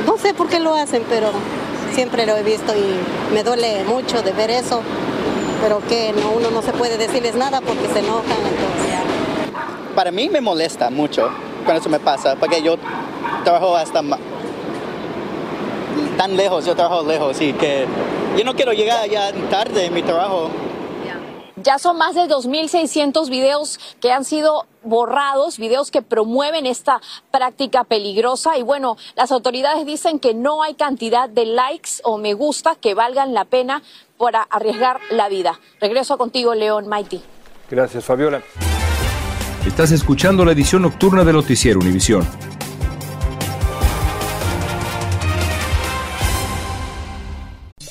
no 0.06 0.18
sé 0.18 0.34
por 0.34 0.48
qué 0.48 0.60
lo 0.60 0.74
hacen, 0.74 1.04
pero 1.10 1.32
siempre 1.94 2.26
lo 2.26 2.36
he 2.36 2.44
visto 2.44 2.74
y 2.76 3.34
me 3.34 3.44
duele 3.44 3.84
mucho 3.84 4.22
de 4.22 4.32
ver 4.32 4.50
eso, 4.50 4.82
pero 5.62 5.80
que 5.88 6.14
no, 6.14 6.32
uno 6.32 6.52
no 6.52 6.62
se 6.62 6.72
puede 6.74 6.98
decirles 6.98 7.36
nada 7.36 7.62
porque 7.62 7.88
se 7.88 8.00
enojan. 8.00 8.38
Para 9.96 10.12
mí 10.12 10.30
me 10.30 10.42
molesta 10.42 10.90
mucho 10.90 11.30
cuando 11.66 11.82
eso 11.82 11.90
me 11.90 12.00
pasa, 12.00 12.36
porque 12.36 12.62
yo 12.62 12.76
trabajo 13.44 13.76
hasta 13.76 14.02
tan 16.18 16.38
lejos, 16.38 16.66
yo 16.66 16.76
trabajo 16.76 17.04
lejos 17.04 17.42
y 17.42 17.54
que 17.54 17.86
yo 18.38 18.44
no 18.44 18.56
quiero 18.56 18.74
llegar 18.74 19.10
ya 19.10 19.32
tarde 19.50 19.86
en 19.86 19.94
mi 19.94 20.04
trabajo. 20.04 20.50
Ya 21.58 21.80
son 21.80 21.98
más 21.98 22.14
de 22.14 22.24
2.600 22.24 23.30
videos 23.30 23.80
que 24.00 24.12
han 24.12 24.24
sido 24.24 24.68
borrados, 24.84 25.58
videos 25.58 25.90
que 25.90 26.02
promueven 26.02 26.66
esta 26.68 27.02
práctica 27.32 27.86
peligrosa. 27.86 28.58
Y 28.58 28.62
bueno, 28.62 28.98
las 29.16 29.32
autoridades 29.32 29.86
dicen 29.86 30.20
que 30.20 30.34
no 30.34 30.62
hay 30.62 30.76
cantidad 30.76 31.28
de 31.28 31.46
likes 31.46 32.02
o 32.04 32.18
me 32.18 32.34
gusta 32.34 32.76
que 32.76 32.94
valgan 32.94 33.34
la 33.34 33.46
pena 33.46 33.82
para 34.18 34.44
arriesgar 34.44 35.00
la 35.10 35.28
vida. 35.28 35.60
Regreso 35.80 36.18
contigo, 36.20 36.54
León 36.54 36.88
Mighty. 36.88 37.24
Gracias, 37.72 38.04
Fabiola. 38.04 38.44
Estás 39.66 39.92
escuchando 39.92 40.46
la 40.46 40.52
edición 40.52 40.84
nocturna 40.84 41.26
de 41.26 41.34
Noticiero 41.34 41.80
Univisión. 41.80 42.24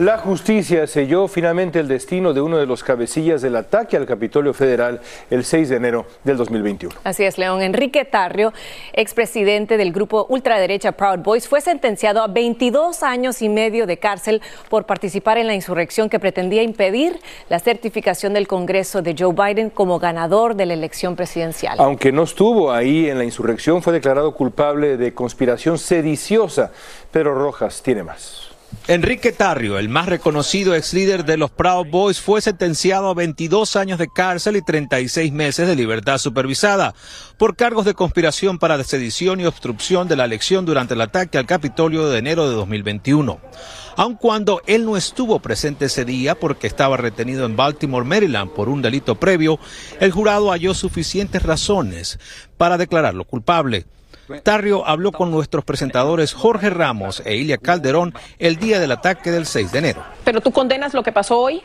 La 0.00 0.18
justicia 0.18 0.88
selló 0.88 1.28
finalmente 1.28 1.78
el 1.78 1.86
destino 1.86 2.32
de 2.32 2.40
uno 2.40 2.56
de 2.56 2.66
los 2.66 2.82
cabecillas 2.82 3.42
del 3.42 3.54
ataque 3.54 3.96
al 3.96 4.06
Capitolio 4.06 4.52
Federal 4.52 5.00
el 5.30 5.44
6 5.44 5.68
de 5.68 5.76
enero 5.76 6.06
del 6.24 6.36
2021. 6.36 6.96
Así 7.04 7.22
es, 7.22 7.38
León. 7.38 7.62
Enrique 7.62 8.04
Tarrio, 8.04 8.52
expresidente 8.92 9.76
del 9.76 9.92
grupo 9.92 10.26
ultraderecha 10.28 10.90
Proud 10.90 11.20
Boys, 11.20 11.46
fue 11.46 11.60
sentenciado 11.60 12.22
a 12.22 12.26
22 12.26 13.04
años 13.04 13.40
y 13.40 13.48
medio 13.48 13.86
de 13.86 13.98
cárcel 13.98 14.42
por 14.68 14.84
participar 14.84 15.38
en 15.38 15.46
la 15.46 15.54
insurrección 15.54 16.08
que 16.08 16.18
pretendía 16.18 16.64
impedir 16.64 17.20
la 17.48 17.60
certificación 17.60 18.34
del 18.34 18.48
Congreso 18.48 19.00
de 19.00 19.14
Joe 19.16 19.32
Biden 19.32 19.70
como 19.70 20.00
ganador 20.00 20.56
de 20.56 20.66
la 20.66 20.74
elección 20.74 21.14
presidencial. 21.14 21.76
Aunque 21.78 22.10
no 22.10 22.24
estuvo 22.24 22.72
ahí 22.72 23.08
en 23.08 23.18
la 23.18 23.24
insurrección, 23.24 23.80
fue 23.80 23.92
declarado 23.92 24.34
culpable 24.34 24.96
de 24.96 25.14
conspiración 25.14 25.78
sediciosa. 25.78 26.72
Pero 27.12 27.32
Rojas 27.32 27.80
tiene 27.80 28.02
más. 28.02 28.53
Enrique 28.86 29.32
Tarrio, 29.32 29.78
el 29.78 29.88
más 29.88 30.06
reconocido 30.06 30.74
ex 30.74 30.94
líder 30.94 31.24
de 31.24 31.36
los 31.36 31.50
Proud 31.50 31.86
Boys, 31.90 32.20
fue 32.20 32.40
sentenciado 32.40 33.08
a 33.08 33.14
22 33.14 33.76
años 33.76 33.98
de 33.98 34.08
cárcel 34.08 34.56
y 34.56 34.62
36 34.62 35.32
meses 35.32 35.66
de 35.66 35.76
libertad 35.76 36.18
supervisada 36.18 36.94
por 37.38 37.56
cargos 37.56 37.84
de 37.84 37.94
conspiración 37.94 38.58
para 38.58 38.82
sedición 38.84 39.40
y 39.40 39.46
obstrucción 39.46 40.08
de 40.08 40.16
la 40.16 40.24
elección 40.24 40.66
durante 40.66 40.94
el 40.94 41.00
ataque 41.00 41.38
al 41.38 41.46
Capitolio 41.46 42.08
de 42.08 42.18
enero 42.18 42.48
de 42.48 42.54
2021. 42.54 43.40
Aun 43.96 44.16
cuando 44.16 44.60
él 44.66 44.84
no 44.84 44.96
estuvo 44.96 45.40
presente 45.40 45.86
ese 45.86 46.04
día 46.04 46.34
porque 46.34 46.66
estaba 46.66 46.96
retenido 46.96 47.46
en 47.46 47.56
Baltimore, 47.56 48.04
Maryland, 48.06 48.50
por 48.50 48.68
un 48.68 48.82
delito 48.82 49.14
previo, 49.14 49.58
el 50.00 50.12
jurado 50.12 50.50
halló 50.50 50.74
suficientes 50.74 51.42
razones 51.42 52.18
para 52.56 52.76
declararlo 52.76 53.24
culpable. 53.24 53.86
Tarrio 54.42 54.86
habló 54.86 55.12
con 55.12 55.30
nuestros 55.30 55.64
presentadores 55.64 56.32
Jorge 56.32 56.70
Ramos 56.70 57.22
e 57.24 57.36
Ilia 57.36 57.58
Calderón 57.58 58.14
el 58.38 58.56
día 58.56 58.78
del 58.78 58.92
ataque 58.92 59.30
del 59.30 59.46
6 59.46 59.72
de 59.72 59.78
enero. 59.78 60.04
¿Pero 60.24 60.40
tú 60.40 60.52
condenas 60.52 60.94
lo 60.94 61.02
que 61.02 61.12
pasó 61.12 61.38
hoy? 61.38 61.62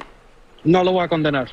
No 0.63 0.83
lo 0.83 0.91
voy 0.91 1.03
a 1.03 1.07
condenar. 1.07 1.49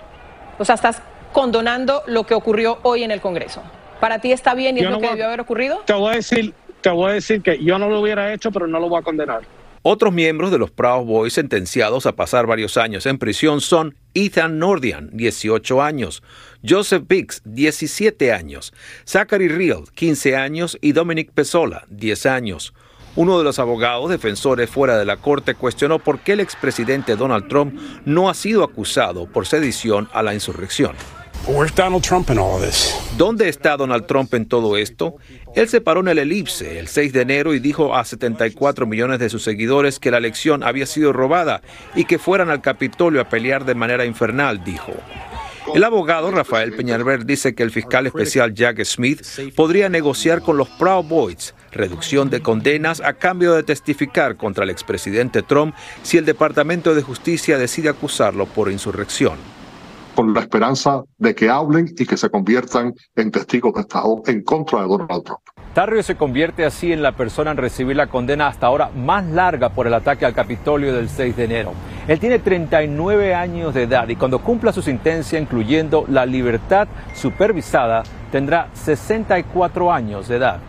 O 0.58 0.64
sea, 0.64 0.74
estás 0.74 1.02
condonando 1.32 2.02
lo 2.06 2.24
que 2.24 2.34
ocurrió 2.34 2.78
hoy 2.82 3.02
en 3.02 3.10
el 3.10 3.20
Congreso. 3.20 3.62
¿Para 4.00 4.20
ti 4.20 4.32
está 4.32 4.54
bien 4.54 4.76
y 4.76 4.80
es 4.80 4.90
lo 4.90 4.98
que 4.98 5.08
debió 5.08 5.26
haber 5.26 5.40
ocurrido? 5.40 5.82
Te 5.86 5.92
voy 5.92 6.12
a 6.12 6.16
decir, 6.16 6.54
te 6.80 6.90
voy 6.90 7.10
a 7.10 7.14
decir 7.14 7.42
que 7.42 7.62
yo 7.62 7.78
no 7.78 7.88
lo 7.88 8.00
hubiera 8.00 8.32
hecho, 8.32 8.50
pero 8.50 8.66
no 8.66 8.78
lo 8.78 8.88
voy 8.88 9.00
a 9.00 9.02
condenar. 9.02 9.42
Otros 9.82 10.12
miembros 10.12 10.50
de 10.50 10.58
los 10.58 10.72
Proud 10.72 11.04
Boys 11.04 11.34
sentenciados 11.34 12.06
a 12.06 12.12
pasar 12.12 12.46
varios 12.46 12.76
años 12.76 13.06
en 13.06 13.18
prisión 13.18 13.60
son 13.60 13.94
Ethan 14.16 14.58
Nordian, 14.58 15.10
18 15.12 15.82
años, 15.82 16.22
Joseph 16.66 17.04
Biggs, 17.06 17.42
17 17.44 18.32
años, 18.32 18.72
Zachary 19.06 19.48
Real, 19.48 19.84
15 19.94 20.36
años 20.36 20.78
y 20.80 20.92
Dominic 20.92 21.32
Pesola, 21.32 21.84
10 21.90 22.24
años. 22.24 22.72
Uno 23.14 23.36
de 23.36 23.44
los 23.44 23.58
abogados 23.58 24.08
defensores 24.08 24.70
fuera 24.70 24.96
de 24.98 25.04
la 25.04 25.18
corte 25.18 25.54
cuestionó 25.54 25.98
por 25.98 26.20
qué 26.20 26.32
el 26.32 26.40
expresidente 26.40 27.14
Donald 27.14 27.46
Trump 27.48 27.78
no 28.06 28.30
ha 28.30 28.34
sido 28.34 28.64
acusado 28.64 29.26
por 29.26 29.46
sedición 29.46 30.08
a 30.14 30.22
la 30.22 30.32
insurrección. 30.32 30.96
¿Dónde 33.16 33.48
está 33.48 33.76
Donald 33.76 34.06
Trump 34.06 34.34
en 34.34 34.46
todo 34.46 34.76
esto? 34.76 35.14
Él 35.54 35.68
se 35.68 35.80
paró 35.80 36.00
en 36.00 36.08
el 36.08 36.18
elipse 36.18 36.80
el 36.80 36.88
6 36.88 37.12
de 37.12 37.20
enero 37.20 37.54
y 37.54 37.60
dijo 37.60 37.94
a 37.94 38.04
74 38.04 38.84
millones 38.84 39.20
de 39.20 39.28
sus 39.28 39.44
seguidores 39.44 40.00
que 40.00 40.10
la 40.10 40.18
elección 40.18 40.64
había 40.64 40.86
sido 40.86 41.12
robada 41.12 41.62
y 41.94 42.04
que 42.04 42.18
fueran 42.18 42.50
al 42.50 42.62
Capitolio 42.62 43.20
a 43.20 43.28
pelear 43.28 43.64
de 43.64 43.76
manera 43.76 44.04
infernal, 44.04 44.64
dijo. 44.64 44.92
El 45.72 45.84
abogado 45.84 46.32
Rafael 46.32 46.72
Peñalver 46.72 47.24
dice 47.24 47.54
que 47.54 47.62
el 47.62 47.70
fiscal 47.70 48.08
especial 48.08 48.52
Jack 48.52 48.82
Smith 48.82 49.22
podría 49.54 49.88
negociar 49.88 50.42
con 50.42 50.56
los 50.56 50.68
Proud 50.70 51.04
Boys 51.04 51.54
reducción 51.70 52.28
de 52.28 52.40
condenas 52.40 53.00
a 53.00 53.12
cambio 53.12 53.54
de 53.54 53.62
testificar 53.62 54.36
contra 54.36 54.64
el 54.64 54.70
expresidente 54.70 55.44
Trump 55.44 55.76
si 56.02 56.18
el 56.18 56.24
Departamento 56.24 56.92
de 56.96 57.02
Justicia 57.02 57.56
decide 57.56 57.88
acusarlo 57.88 58.46
por 58.46 58.68
insurrección 58.68 59.55
con 60.16 60.32
la 60.32 60.40
esperanza 60.40 61.04
de 61.18 61.34
que 61.34 61.50
hablen 61.50 61.94
y 61.96 62.06
que 62.06 62.16
se 62.16 62.30
conviertan 62.30 62.94
en 63.14 63.30
testigos 63.30 63.74
de 63.74 63.82
Estado 63.82 64.22
en 64.26 64.42
contra 64.42 64.80
de 64.80 64.88
Donald 64.88 65.22
Trump. 65.22 65.40
Tarrio 65.74 66.02
se 66.02 66.16
convierte 66.16 66.64
así 66.64 66.90
en 66.90 67.02
la 67.02 67.12
persona 67.12 67.50
en 67.50 67.58
recibir 67.58 67.96
la 67.96 68.06
condena 68.06 68.46
hasta 68.46 68.66
ahora 68.66 68.90
más 68.96 69.26
larga 69.26 69.68
por 69.68 69.86
el 69.86 69.92
ataque 69.92 70.24
al 70.24 70.32
Capitolio 70.32 70.94
del 70.94 71.10
6 71.10 71.36
de 71.36 71.44
enero. 71.44 71.72
Él 72.08 72.18
tiene 72.18 72.38
39 72.38 73.34
años 73.34 73.74
de 73.74 73.82
edad 73.82 74.08
y 74.08 74.16
cuando 74.16 74.38
cumpla 74.38 74.72
su 74.72 74.80
sentencia, 74.80 75.38
incluyendo 75.38 76.06
la 76.08 76.24
libertad 76.24 76.88
supervisada, 77.14 78.04
tendrá 78.32 78.70
64 78.72 79.92
años 79.92 80.28
de 80.28 80.36
edad. 80.36 80.60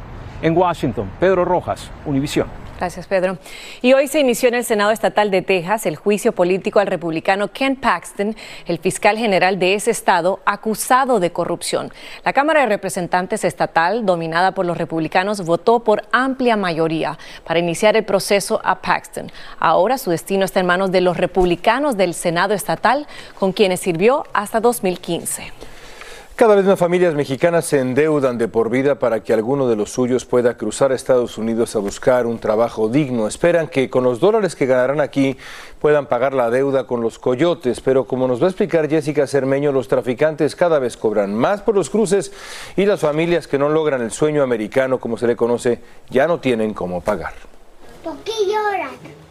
En 0.42 0.58
Washington, 0.58 1.10
Pedro 1.22 1.46
Rojas, 1.46 1.90
Univisión. 2.06 2.67
Gracias, 2.78 3.08
Pedro. 3.08 3.40
Y 3.82 3.94
hoy 3.94 4.08
se 4.08 4.20
inició 4.20 4.50
en 4.50 4.56
el 4.56 4.64
Senado 4.64 4.92
Estatal 4.92 5.32
de 5.32 5.42
Texas 5.42 5.88
el 5.88 5.96
juicio 5.96 6.32
político 6.32 6.80
al 6.80 6.86
republicano 6.86 7.48
Ken 7.48 7.76
Paxton, 7.76 8.36
el 8.68 8.78
fiscal 8.78 9.18
general 9.18 9.58
de 9.58 9.74
ese 9.74 9.90
estado, 9.90 10.42
acusado 10.46 11.20
de 11.20 11.32
corrupción. 11.32 11.92
La 12.24 12.34
Cámara 12.34 12.62
de 12.62 12.68
Representantes 12.68 13.44
Estatal, 13.44 14.06
dominada 14.06 14.52
por 14.52 14.68
los 14.68 14.78
republicanos, 14.78 15.44
votó 15.44 15.80
por 15.80 16.04
amplia 16.12 16.56
mayoría 16.56 17.18
para 17.46 17.60
iniciar 17.60 17.96
el 17.96 18.06
proceso 18.06 18.62
a 18.64 18.80
Paxton. 18.80 19.32
Ahora 19.60 19.98
su 19.98 20.12
destino 20.12 20.46
está 20.46 20.60
en 20.60 20.68
manos 20.68 20.92
de 20.92 21.02
los 21.02 21.18
republicanos 21.18 21.98
del 21.98 22.14
Senado 22.14 22.54
Estatal, 22.54 23.08
con 23.40 23.54
quienes 23.54 23.80
sirvió 23.80 24.24
hasta 24.34 24.60
2015. 24.60 25.52
Cada 26.38 26.54
vez 26.54 26.66
más 26.66 26.78
familias 26.78 27.16
mexicanas 27.16 27.66
se 27.66 27.80
endeudan 27.80 28.38
de 28.38 28.48
por 28.48 28.70
vida 28.70 29.00
para 29.00 29.24
que 29.24 29.34
alguno 29.34 29.68
de 29.68 29.76
los 29.76 29.90
suyos 29.90 30.24
pueda 30.24 30.56
cruzar 30.56 30.92
a 30.92 30.96
Estados 30.96 31.40
Unidos 31.40 31.76
a 31.76 31.80
buscar 31.80 32.28
un 32.28 32.38
trabajo 32.38 32.90
digno. 32.90 33.28
Esperan 33.28 33.68
que 33.68 33.90
con 33.90 34.04
los 34.04 34.20
dólares 34.20 34.56
que 34.56 34.68
ganarán 34.68 35.02
aquí 35.02 35.36
puedan 35.82 36.06
pagar 36.06 36.36
la 36.36 36.52
deuda 36.52 36.86
con 36.86 37.02
los 37.02 37.18
coyotes, 37.18 37.82
pero 37.82 38.06
como 38.06 38.28
nos 38.28 38.40
va 38.40 38.46
a 38.46 38.50
explicar 38.50 38.88
Jessica 38.88 39.26
Cermeño, 39.26 39.72
los 39.72 39.88
traficantes 39.88 40.56
cada 40.56 40.78
vez 40.78 40.96
cobran 40.96 41.34
más 41.34 41.64
por 41.64 41.74
los 41.74 41.90
cruces 41.90 42.32
y 42.76 42.86
las 42.86 43.00
familias 43.00 43.48
que 43.48 43.58
no 43.58 43.70
logran 43.70 44.04
el 44.04 44.12
sueño 44.12 44.44
americano, 44.44 45.00
como 45.00 45.18
se 45.18 45.26
le 45.26 45.36
conoce, 45.36 45.82
ya 46.12 46.28
no 46.28 46.40
tienen 46.40 46.76
cómo 46.76 47.02
pagar. 47.02 47.34
¿Por 48.04 48.16
qué 48.20 48.34
lloran? 48.46 49.27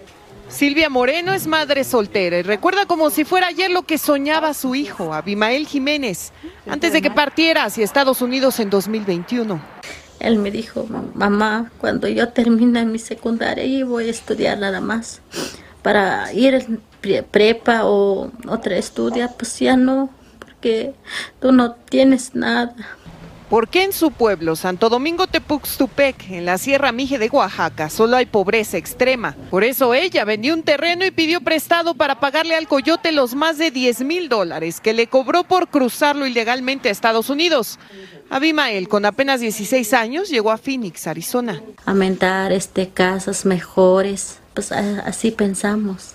Silvia 0.49 0.89
Moreno 0.89 1.35
es 1.35 1.47
madre 1.47 1.85
soltera 1.85 2.39
y 2.39 2.43
recuerda 2.43 2.87
como 2.87 3.11
si 3.11 3.25
fuera 3.25 3.49
ayer 3.49 3.71
lo 3.71 3.83
que 3.83 3.99
soñaba 3.99 4.55
su 4.55 4.75
hijo, 4.75 5.13
Abimael 5.13 5.67
Jiménez, 5.67 6.33
antes 6.69 6.93
de 6.93 7.03
que 7.03 7.11
partiera 7.11 7.65
hacia 7.65 7.85
Estados 7.85 8.23
Unidos 8.23 8.61
en 8.61 8.71
2021. 8.71 9.61
Él 10.21 10.39
me 10.39 10.51
dijo, 10.51 10.87
mamá, 11.15 11.71
cuando 11.79 12.09
yo 12.09 12.29
termine 12.29 12.85
mi 12.87 12.99
secundaria 12.99 13.65
y 13.65 13.83
voy 13.83 14.09
a 14.09 14.11
estudiar 14.11 14.59
nada 14.59 14.81
más. 14.81 15.21
Para 15.83 16.33
ir 16.33 16.81
prepa 17.31 17.85
o 17.85 18.31
otra 18.49 18.77
estudia, 18.77 19.29
pues 19.29 19.59
ya 19.59 19.77
no, 19.77 20.11
porque 20.39 20.95
tú 21.41 21.53
no 21.53 21.73
tienes 21.73 22.35
nada. 22.35 22.75
¿Por 23.49 23.69
qué 23.69 23.85
en 23.85 23.93
su 23.93 24.11
pueblo, 24.11 24.57
Santo 24.57 24.89
Domingo 24.89 25.29
Tepuxtupec, 25.29 26.31
en 26.31 26.47
la 26.47 26.59
Sierra 26.59 26.91
Mije 26.91 27.17
de 27.17 27.29
Oaxaca, 27.29 27.91
solo 27.91 28.17
hay 28.17 28.27
pobreza 28.27 28.77
extrema? 28.77 29.37
Por 29.51 29.63
eso 29.63 29.95
ella 29.95 30.25
vendió 30.25 30.53
un 30.53 30.65
terreno 30.65 31.07
y 31.07 31.13
pidió 31.13 31.41
prestado 31.41 31.95
para 31.95 32.19
pagarle 32.19 32.57
al 32.57 32.67
coyote 32.67 33.13
los 33.13 33.37
más 33.37 33.57
de 33.57 33.71
10 33.71 34.01
mil 34.01 34.29
dólares 34.29 34.81
que 34.81 34.93
le 34.93 35.07
cobró 35.07 35.45
por 35.45 35.69
cruzarlo 35.69 36.27
ilegalmente 36.27 36.89
a 36.89 36.93
Estados 36.93 37.31
Unidos. 37.31 37.79
Abimael, 38.31 38.89
con 38.89 39.05
apenas 39.05 39.41
16 39.41 39.95
años, 39.95 40.29
llegó 40.29 40.51
a 40.51 40.59
Phoenix, 40.59 41.07
Arizona. 41.07 41.63
Aumentar 41.85 42.51
este, 42.51 42.89
casas 42.89 43.47
mejores, 43.47 44.41
pues 44.55 44.73
así 44.73 45.31
pensamos. 45.31 46.15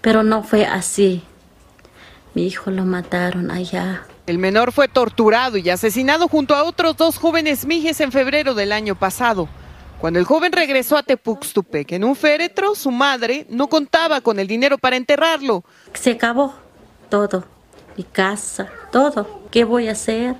Pero 0.00 0.22
no 0.22 0.44
fue 0.44 0.66
así. 0.66 1.24
Mi 2.34 2.46
hijo 2.46 2.70
lo 2.70 2.84
mataron 2.84 3.50
allá. 3.50 4.06
El 4.30 4.38
menor 4.38 4.70
fue 4.70 4.86
torturado 4.86 5.56
y 5.56 5.68
asesinado 5.70 6.28
junto 6.28 6.54
a 6.54 6.62
otros 6.62 6.96
dos 6.96 7.18
jóvenes 7.18 7.66
mijes 7.66 7.98
en 7.98 8.12
febrero 8.12 8.54
del 8.54 8.70
año 8.70 8.94
pasado. 8.94 9.48
Cuando 10.00 10.20
el 10.20 10.24
joven 10.24 10.52
regresó 10.52 10.96
a 10.96 11.02
Tepuxtupec 11.02 11.90
en 11.90 12.04
un 12.04 12.14
féretro, 12.14 12.76
su 12.76 12.92
madre 12.92 13.44
no 13.48 13.66
contaba 13.66 14.20
con 14.20 14.38
el 14.38 14.46
dinero 14.46 14.78
para 14.78 14.94
enterrarlo. 14.94 15.64
Se 15.94 16.12
acabó 16.12 16.54
todo, 17.08 17.44
mi 17.96 18.04
casa, 18.04 18.70
todo. 18.92 19.48
¿Qué 19.50 19.64
voy 19.64 19.88
a 19.88 19.92
hacer? 19.92 20.36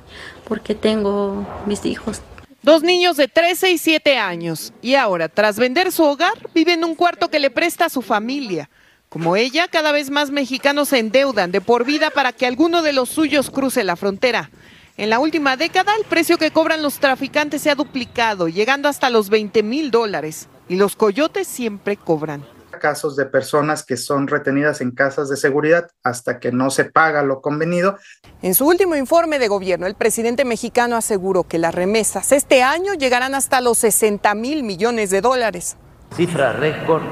Porque 0.47 0.76
tengo 0.76 1.44
mis 1.66 1.85
hijos. 1.85 2.23
Dos 2.62 2.85
niños 2.85 3.16
de 3.16 3.26
13 3.26 3.73
y 3.73 3.78
7 3.78 4.18
años. 4.18 4.73
Y 4.82 4.94
ahora, 4.94 5.28
tras 5.28 5.59
vender 5.59 5.90
su 5.90 6.04
hogar, 6.04 6.49
vive 6.54 6.75
en 6.75 6.85
un 6.85 6.94
cuarto 6.94 7.28
que 7.28 7.40
le 7.40 7.50
presta 7.50 7.87
a 7.87 7.90
su 7.90 8.02
familia. 8.02 8.70
Como 9.10 9.34
ella, 9.34 9.66
cada 9.66 9.90
vez 9.90 10.08
más 10.08 10.30
mexicanos 10.30 10.90
se 10.90 11.00
endeudan 11.00 11.50
de 11.50 11.60
por 11.60 11.84
vida 11.84 12.10
para 12.10 12.32
que 12.32 12.46
alguno 12.46 12.80
de 12.80 12.92
los 12.92 13.08
suyos 13.08 13.50
cruce 13.50 13.82
la 13.82 13.96
frontera. 13.96 14.52
En 14.96 15.10
la 15.10 15.18
última 15.18 15.56
década, 15.56 15.96
el 15.98 16.04
precio 16.04 16.38
que 16.38 16.52
cobran 16.52 16.80
los 16.80 17.00
traficantes 17.00 17.60
se 17.60 17.70
ha 17.70 17.74
duplicado, 17.74 18.46
llegando 18.46 18.88
hasta 18.88 19.10
los 19.10 19.28
20 19.28 19.64
mil 19.64 19.90
dólares. 19.90 20.48
Y 20.68 20.76
los 20.76 20.94
coyotes 20.94 21.48
siempre 21.48 21.96
cobran. 21.96 22.46
Casos 22.80 23.16
de 23.16 23.26
personas 23.26 23.84
que 23.84 23.96
son 23.96 24.28
retenidas 24.28 24.80
en 24.80 24.92
casas 24.92 25.28
de 25.28 25.36
seguridad 25.36 25.90
hasta 26.04 26.38
que 26.38 26.52
no 26.52 26.70
se 26.70 26.84
paga 26.84 27.24
lo 27.24 27.40
convenido. 27.40 27.98
En 28.42 28.54
su 28.54 28.64
último 28.64 28.94
informe 28.94 29.40
de 29.40 29.48
gobierno, 29.48 29.88
el 29.88 29.96
presidente 29.96 30.44
mexicano 30.44 30.94
aseguró 30.94 31.42
que 31.42 31.58
las 31.58 31.74
remesas 31.74 32.30
este 32.30 32.62
año 32.62 32.94
llegarán 32.94 33.34
hasta 33.34 33.60
los 33.60 33.76
60 33.78 34.32
mil 34.36 34.62
millones 34.62 35.10
de 35.10 35.20
dólares. 35.20 35.76
Cifra 36.14 36.52
récord 36.52 37.02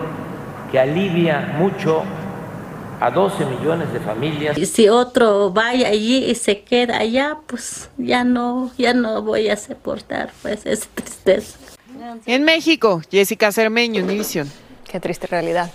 que 0.70 0.78
alivia 0.78 1.54
mucho 1.58 2.02
a 3.00 3.10
12 3.10 3.44
millones 3.46 3.92
de 3.92 4.00
familias. 4.00 4.58
Y 4.58 4.66
si 4.66 4.88
otro 4.88 5.50
vaya 5.50 5.88
allí 5.88 6.25
y 6.25 6.34
se 6.34 6.62
queda 6.62 6.98
allá, 6.98 7.38
pues 7.46 7.90
ya 7.96 8.25
no, 8.25 8.70
ya 8.76 8.92
no 8.94 9.22
voy 9.22 9.48
a 9.48 9.56
soportar 9.56 10.32
pues 10.42 10.66
esa 10.66 10.87
tristeza. 10.94 11.58
En 12.26 12.44
México, 12.44 13.02
Jessica 13.10 13.50
Cermeño, 13.52 14.02
Univision. 14.02 14.50
Qué 14.88 15.00
triste 15.00 15.26
realidad. 15.26 15.71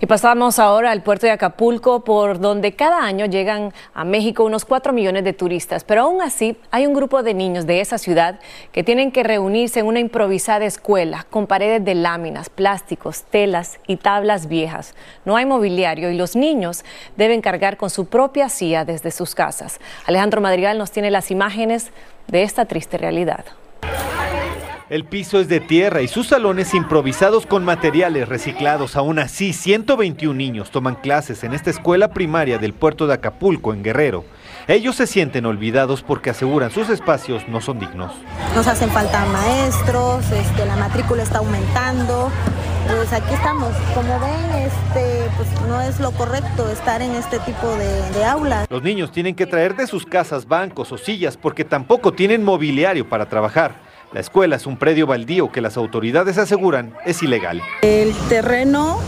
Y 0.00 0.06
pasamos 0.06 0.58
ahora 0.58 0.90
al 0.90 1.02
puerto 1.02 1.26
de 1.26 1.32
Acapulco, 1.32 2.02
por 2.02 2.40
donde 2.40 2.72
cada 2.72 3.04
año 3.04 3.26
llegan 3.26 3.74
a 3.92 4.04
México 4.04 4.42
unos 4.42 4.64
4 4.64 4.94
millones 4.94 5.22
de 5.22 5.34
turistas. 5.34 5.84
Pero 5.84 6.02
aún 6.02 6.22
así, 6.22 6.56
hay 6.70 6.86
un 6.86 6.94
grupo 6.94 7.22
de 7.22 7.34
niños 7.34 7.66
de 7.66 7.82
esa 7.82 7.98
ciudad 7.98 8.40
que 8.72 8.82
tienen 8.82 9.12
que 9.12 9.22
reunirse 9.22 9.80
en 9.80 9.86
una 9.86 10.00
improvisada 10.00 10.64
escuela 10.64 11.26
con 11.28 11.46
paredes 11.46 11.84
de 11.84 11.94
láminas, 11.94 12.48
plásticos, 12.48 13.24
telas 13.24 13.78
y 13.86 13.96
tablas 13.96 14.48
viejas. 14.48 14.94
No 15.26 15.36
hay 15.36 15.44
mobiliario 15.44 16.10
y 16.10 16.16
los 16.16 16.34
niños 16.34 16.86
deben 17.16 17.42
cargar 17.42 17.76
con 17.76 17.90
su 17.90 18.06
propia 18.06 18.48
silla 18.48 18.86
desde 18.86 19.10
sus 19.10 19.34
casas. 19.34 19.78
Alejandro 20.06 20.40
Madrigal 20.40 20.78
nos 20.78 20.90
tiene 20.90 21.10
las 21.10 21.30
imágenes 21.30 21.90
de 22.28 22.44
esta 22.44 22.64
triste 22.64 22.96
realidad. 22.96 23.44
El 24.94 25.04
piso 25.04 25.40
es 25.40 25.48
de 25.48 25.58
tierra 25.58 26.02
y 26.02 26.06
sus 26.06 26.28
salones 26.28 26.72
improvisados 26.72 27.46
con 27.46 27.64
materiales 27.64 28.28
reciclados. 28.28 28.94
Aún 28.94 29.18
así, 29.18 29.52
121 29.52 30.32
niños 30.34 30.70
toman 30.70 30.94
clases 30.94 31.42
en 31.42 31.52
esta 31.52 31.70
escuela 31.70 32.12
primaria 32.12 32.58
del 32.58 32.74
puerto 32.74 33.08
de 33.08 33.14
Acapulco, 33.14 33.72
en 33.72 33.82
Guerrero. 33.82 34.24
Ellos 34.68 34.94
se 34.94 35.08
sienten 35.08 35.46
olvidados 35.46 36.02
porque 36.02 36.30
aseguran 36.30 36.70
sus 36.70 36.90
espacios 36.90 37.48
no 37.48 37.60
son 37.60 37.80
dignos. 37.80 38.12
Nos 38.54 38.68
hacen 38.68 38.88
falta 38.88 39.26
maestros, 39.26 40.30
este, 40.30 40.64
la 40.64 40.76
matrícula 40.76 41.24
está 41.24 41.38
aumentando. 41.38 42.30
Pues 42.86 43.12
aquí 43.12 43.34
estamos. 43.34 43.74
Como 43.96 44.20
ven, 44.20 44.62
este, 44.62 45.28
pues 45.36 45.48
no 45.66 45.80
es 45.80 45.98
lo 45.98 46.12
correcto 46.12 46.70
estar 46.70 47.02
en 47.02 47.16
este 47.16 47.40
tipo 47.40 47.66
de, 47.78 48.10
de 48.12 48.24
aulas. 48.24 48.68
Los 48.70 48.84
niños 48.84 49.10
tienen 49.10 49.34
que 49.34 49.46
traer 49.46 49.74
de 49.74 49.88
sus 49.88 50.06
casas 50.06 50.46
bancos 50.46 50.92
o 50.92 50.98
sillas 50.98 51.36
porque 51.36 51.64
tampoco 51.64 52.12
tienen 52.12 52.44
mobiliario 52.44 53.08
para 53.08 53.28
trabajar. 53.28 53.92
La 54.14 54.20
escuela 54.20 54.54
es 54.54 54.64
un 54.64 54.76
predio 54.76 55.08
baldío 55.08 55.50
que 55.50 55.60
las 55.60 55.76
autoridades 55.76 56.38
aseguran 56.38 56.94
es 57.04 57.20
ilegal. 57.24 57.60
El 57.82 58.14
terreno 58.28 59.00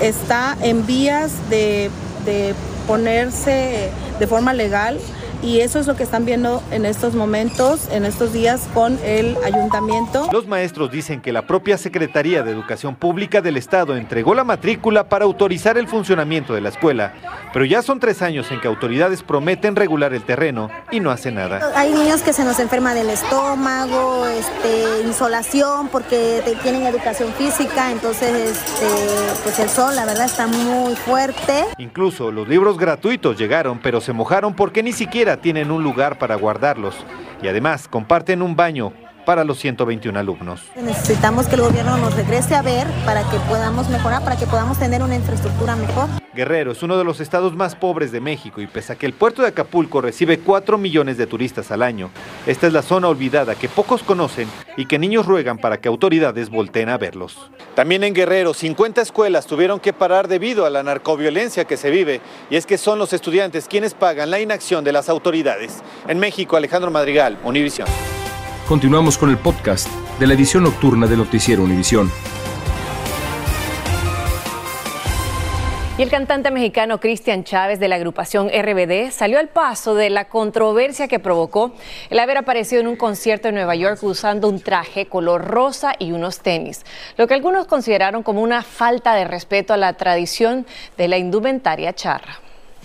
está 0.00 0.56
en 0.62 0.86
vías 0.86 1.50
de, 1.50 1.90
de 2.24 2.54
ponerse 2.86 3.90
de 4.18 4.26
forma 4.26 4.54
legal 4.54 4.98
y 5.42 5.60
eso 5.60 5.78
es 5.78 5.86
lo 5.86 5.96
que 5.96 6.02
están 6.02 6.24
viendo 6.24 6.62
en 6.70 6.84
estos 6.84 7.14
momentos, 7.14 7.88
en 7.90 8.04
estos 8.04 8.32
días 8.32 8.68
con 8.74 8.98
el 9.04 9.36
ayuntamiento. 9.44 10.28
Los 10.32 10.46
maestros 10.46 10.90
dicen 10.90 11.20
que 11.20 11.32
la 11.32 11.42
propia 11.42 11.78
Secretaría 11.78 12.42
de 12.42 12.50
Educación 12.50 12.96
Pública 12.96 13.40
del 13.40 13.56
Estado 13.56 13.96
entregó 13.96 14.34
la 14.34 14.44
matrícula 14.44 15.08
para 15.08 15.24
autorizar 15.24 15.78
el 15.78 15.88
funcionamiento 15.88 16.54
de 16.54 16.60
la 16.60 16.70
escuela, 16.70 17.14
pero 17.52 17.64
ya 17.64 17.82
son 17.82 18.00
tres 18.00 18.22
años 18.22 18.50
en 18.50 18.60
que 18.60 18.68
autoridades 18.68 19.22
prometen 19.22 19.76
regular 19.76 20.12
el 20.14 20.22
terreno 20.22 20.70
y 20.90 21.00
no 21.00 21.10
hacen 21.10 21.36
nada. 21.36 21.72
Hay 21.76 21.92
niños 21.92 22.22
que 22.22 22.32
se 22.32 22.44
nos 22.44 22.58
enferma 22.58 22.94
del 22.94 23.10
estómago, 23.10 24.26
este, 24.26 25.06
insolación 25.06 25.88
porque 25.88 26.42
tienen 26.62 26.86
educación 26.86 27.32
física, 27.34 27.90
entonces 27.92 28.56
este, 28.56 28.86
pues 29.42 29.58
el 29.58 29.68
sol 29.68 29.94
la 29.94 30.04
verdad 30.04 30.26
está 30.26 30.46
muy 30.46 30.94
fuerte. 30.96 31.64
Incluso 31.78 32.32
los 32.32 32.48
libros 32.48 32.78
gratuitos 32.78 33.38
llegaron, 33.38 33.78
pero 33.78 34.00
se 34.00 34.12
mojaron 34.12 34.54
porque 34.54 34.82
ni 34.82 34.92
siquiera 34.92 35.27
tienen 35.36 35.70
un 35.70 35.82
lugar 35.82 36.18
para 36.18 36.34
guardarlos 36.36 36.96
y 37.42 37.48
además 37.48 37.86
comparten 37.86 38.42
un 38.42 38.56
baño 38.56 38.92
para 39.28 39.44
los 39.44 39.58
121 39.58 40.18
alumnos. 40.18 40.62
Necesitamos 40.74 41.46
que 41.48 41.56
el 41.56 41.60
gobierno 41.60 41.98
nos 41.98 42.16
regrese 42.16 42.54
a 42.54 42.62
ver 42.62 42.86
para 43.04 43.22
que 43.24 43.36
podamos 43.48 43.88
mejorar, 43.90 44.24
para 44.24 44.36
que 44.36 44.46
podamos 44.46 44.78
tener 44.78 45.02
una 45.02 45.16
infraestructura 45.16 45.76
mejor. 45.76 46.08
Guerrero 46.34 46.72
es 46.72 46.82
uno 46.82 46.98
de 46.98 47.04
los 47.04 47.20
estados 47.20 47.56
más 47.56 47.74
pobres 47.74 48.12
de 48.12 48.20
México 48.20 48.60
y 48.60 48.66
pese 48.66 48.92
a 48.92 48.96
que 48.96 49.06
el 49.06 49.14
puerto 49.14 49.42
de 49.42 49.48
Acapulco 49.48 50.00
recibe 50.00 50.38
4 50.38 50.76
millones 50.76 51.16
de 51.16 51.26
turistas 51.26 51.70
al 51.70 51.82
año, 51.82 52.10
esta 52.46 52.66
es 52.66 52.72
la 52.72 52.82
zona 52.82 53.08
olvidada 53.08 53.54
que 53.54 53.68
pocos 53.68 54.02
conocen 54.02 54.48
y 54.76 54.86
que 54.86 54.98
niños 54.98 55.26
ruegan 55.26 55.58
para 55.58 55.80
que 55.80 55.88
autoridades 55.88 56.50
volteen 56.50 56.90
a 56.90 56.98
verlos. 56.98 57.50
También 57.74 58.04
en 58.04 58.14
Guerrero, 58.14 58.52
50 58.52 59.00
escuelas 59.00 59.46
tuvieron 59.46 59.80
que 59.80 59.92
parar 59.92 60.28
debido 60.28 60.66
a 60.66 60.70
la 60.70 60.82
narcoviolencia 60.82 61.64
que 61.64 61.76
se 61.76 61.90
vive 61.90 62.20
y 62.50 62.56
es 62.56 62.66
que 62.66 62.78
son 62.78 62.98
los 62.98 63.12
estudiantes 63.12 63.66
quienes 63.66 63.94
pagan 63.94 64.30
la 64.30 64.40
inacción 64.40 64.84
de 64.84 64.92
las 64.92 65.08
autoridades. 65.08 65.82
En 66.06 66.18
México, 66.18 66.56
Alejandro 66.56 66.90
Madrigal, 66.90 67.38
Univisión. 67.42 67.88
Continuamos 68.68 69.16
con 69.16 69.30
el 69.30 69.38
podcast 69.38 69.88
de 70.20 70.26
la 70.26 70.34
edición 70.34 70.64
nocturna 70.64 71.06
de 71.06 71.16
Noticiero 71.16 71.62
Univisión. 71.62 72.10
Y 75.98 76.02
el 76.02 76.10
cantante 76.10 76.52
mexicano 76.52 77.00
Cristian 77.00 77.42
Chávez 77.42 77.80
de 77.80 77.88
la 77.88 77.96
agrupación 77.96 78.50
RBD 78.50 79.10
salió 79.10 79.40
al 79.40 79.48
paso 79.48 79.96
de 79.96 80.10
la 80.10 80.28
controversia 80.28 81.08
que 81.08 81.18
provocó 81.18 81.74
el 82.08 82.20
haber 82.20 82.36
aparecido 82.36 82.80
en 82.80 82.86
un 82.86 82.94
concierto 82.94 83.48
en 83.48 83.56
Nueva 83.56 83.74
York 83.74 84.00
usando 84.04 84.48
un 84.48 84.60
traje 84.60 85.06
color 85.06 85.44
rosa 85.44 85.94
y 85.98 86.12
unos 86.12 86.38
tenis, 86.38 86.82
lo 87.16 87.26
que 87.26 87.34
algunos 87.34 87.66
consideraron 87.66 88.22
como 88.22 88.42
una 88.42 88.62
falta 88.62 89.16
de 89.16 89.24
respeto 89.24 89.74
a 89.74 89.76
la 89.76 89.94
tradición 89.94 90.66
de 90.96 91.08
la 91.08 91.18
indumentaria 91.18 91.92
charra. 91.92 92.38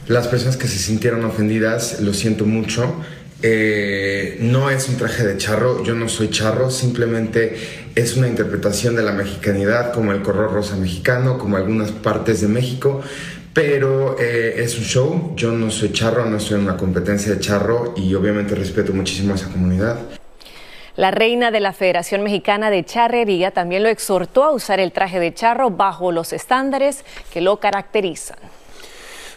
Las 0.07 0.27
personas 0.27 0.57
que 0.57 0.67
se 0.67 0.79
sintieron 0.79 1.23
ofendidas, 1.23 1.99
lo 1.99 2.15
siento 2.15 2.45
mucho. 2.45 2.95
Eh, 3.43 4.37
no 4.39 4.71
es 4.71 4.89
un 4.89 4.97
traje 4.97 5.23
de 5.23 5.37
charro, 5.37 5.83
yo 5.83 5.93
no 5.93 6.09
soy 6.09 6.31
charro, 6.31 6.71
simplemente 6.71 7.82
es 7.95 8.17
una 8.17 8.27
interpretación 8.27 8.95
de 8.95 9.03
la 9.03 9.11
mexicanidad 9.11 9.93
como 9.93 10.11
el 10.11 10.21
color 10.21 10.51
rosa 10.51 10.75
mexicano, 10.75 11.37
como 11.37 11.57
algunas 11.57 11.91
partes 11.91 12.41
de 12.41 12.47
México, 12.47 13.01
pero 13.53 14.17
eh, 14.19 14.55
es 14.63 14.77
un 14.77 14.83
show, 14.83 15.33
yo 15.35 15.51
no 15.51 15.69
soy 15.69 15.91
charro, 15.91 16.25
no 16.25 16.37
estoy 16.37 16.57
en 16.57 16.63
una 16.63 16.77
competencia 16.77 17.33
de 17.33 17.39
charro 17.39 17.93
y 17.95 18.13
obviamente 18.15 18.55
respeto 18.55 18.93
muchísimo 18.93 19.33
a 19.33 19.35
esa 19.35 19.49
comunidad. 19.49 19.97
La 20.95 21.11
reina 21.11 21.49
de 21.49 21.59
la 21.59 21.73
Federación 21.73 22.21
Mexicana 22.21 22.69
de 22.69 22.83
Charrería 22.83 23.49
también 23.51 23.81
lo 23.81 23.89
exhortó 23.89 24.43
a 24.43 24.51
usar 24.51 24.79
el 24.79 24.91
traje 24.91 25.19
de 25.19 25.33
charro 25.33 25.71
bajo 25.71 26.11
los 26.11 26.33
estándares 26.33 27.03
que 27.31 27.41
lo 27.41 27.59
caracterizan. 27.59 28.37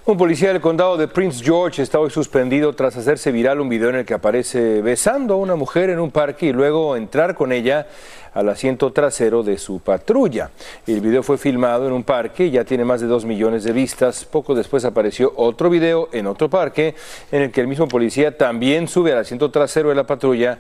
Un 0.09 0.17
policía 0.17 0.53
del 0.53 0.61
condado 0.61 0.97
de 0.97 1.09
Prince 1.09 1.43
George 1.43 1.83
está 1.83 1.99
hoy 1.99 2.11
suspendido 2.11 2.73
tras 2.75 2.97
hacerse 2.97 3.33
viral 3.33 3.61
un 3.61 3.69
video 3.69 3.89
en 3.89 3.97
el 3.97 4.05
que 4.05 4.15
aparece 4.15 4.81
besando 4.81 5.35
a 5.35 5.37
una 5.37 5.57
mujer 5.57 5.91
en 5.91 5.99
un 5.99 6.13
parque 6.13 6.47
y 6.47 6.53
luego 6.53 6.95
entrar 6.95 7.35
con 7.35 7.51
ella 7.51 7.89
al 8.33 8.49
asiento 8.49 8.93
trasero 8.93 9.43
de 9.43 9.59
su 9.59 9.81
patrulla. 9.81 10.51
El 10.87 11.01
video 11.01 11.25
fue 11.25 11.39
filmado 11.39 11.89
en 11.89 11.93
un 11.93 12.05
parque 12.05 12.47
y 12.47 12.51
ya 12.53 12.63
tiene 12.65 12.85
más 12.85 13.01
de 13.01 13.09
dos 13.09 13.25
millones 13.25 13.65
de 13.65 13.73
vistas. 13.73 14.25
Poco 14.25 14.55
después 14.55 14.85
apareció 14.85 15.33
otro 15.35 15.71
video 15.71 16.09
en 16.13 16.29
otro 16.29 16.49
parque 16.49 16.95
en 17.33 17.43
el 17.43 17.51
que 17.51 17.63
el 17.63 17.67
mismo 17.67 17.89
policía 17.89 18.39
también 18.39 18.87
sube 18.87 19.11
al 19.11 19.19
asiento 19.19 19.51
trasero 19.51 19.89
de 19.89 19.97
la 19.97 20.07
patrulla 20.07 20.57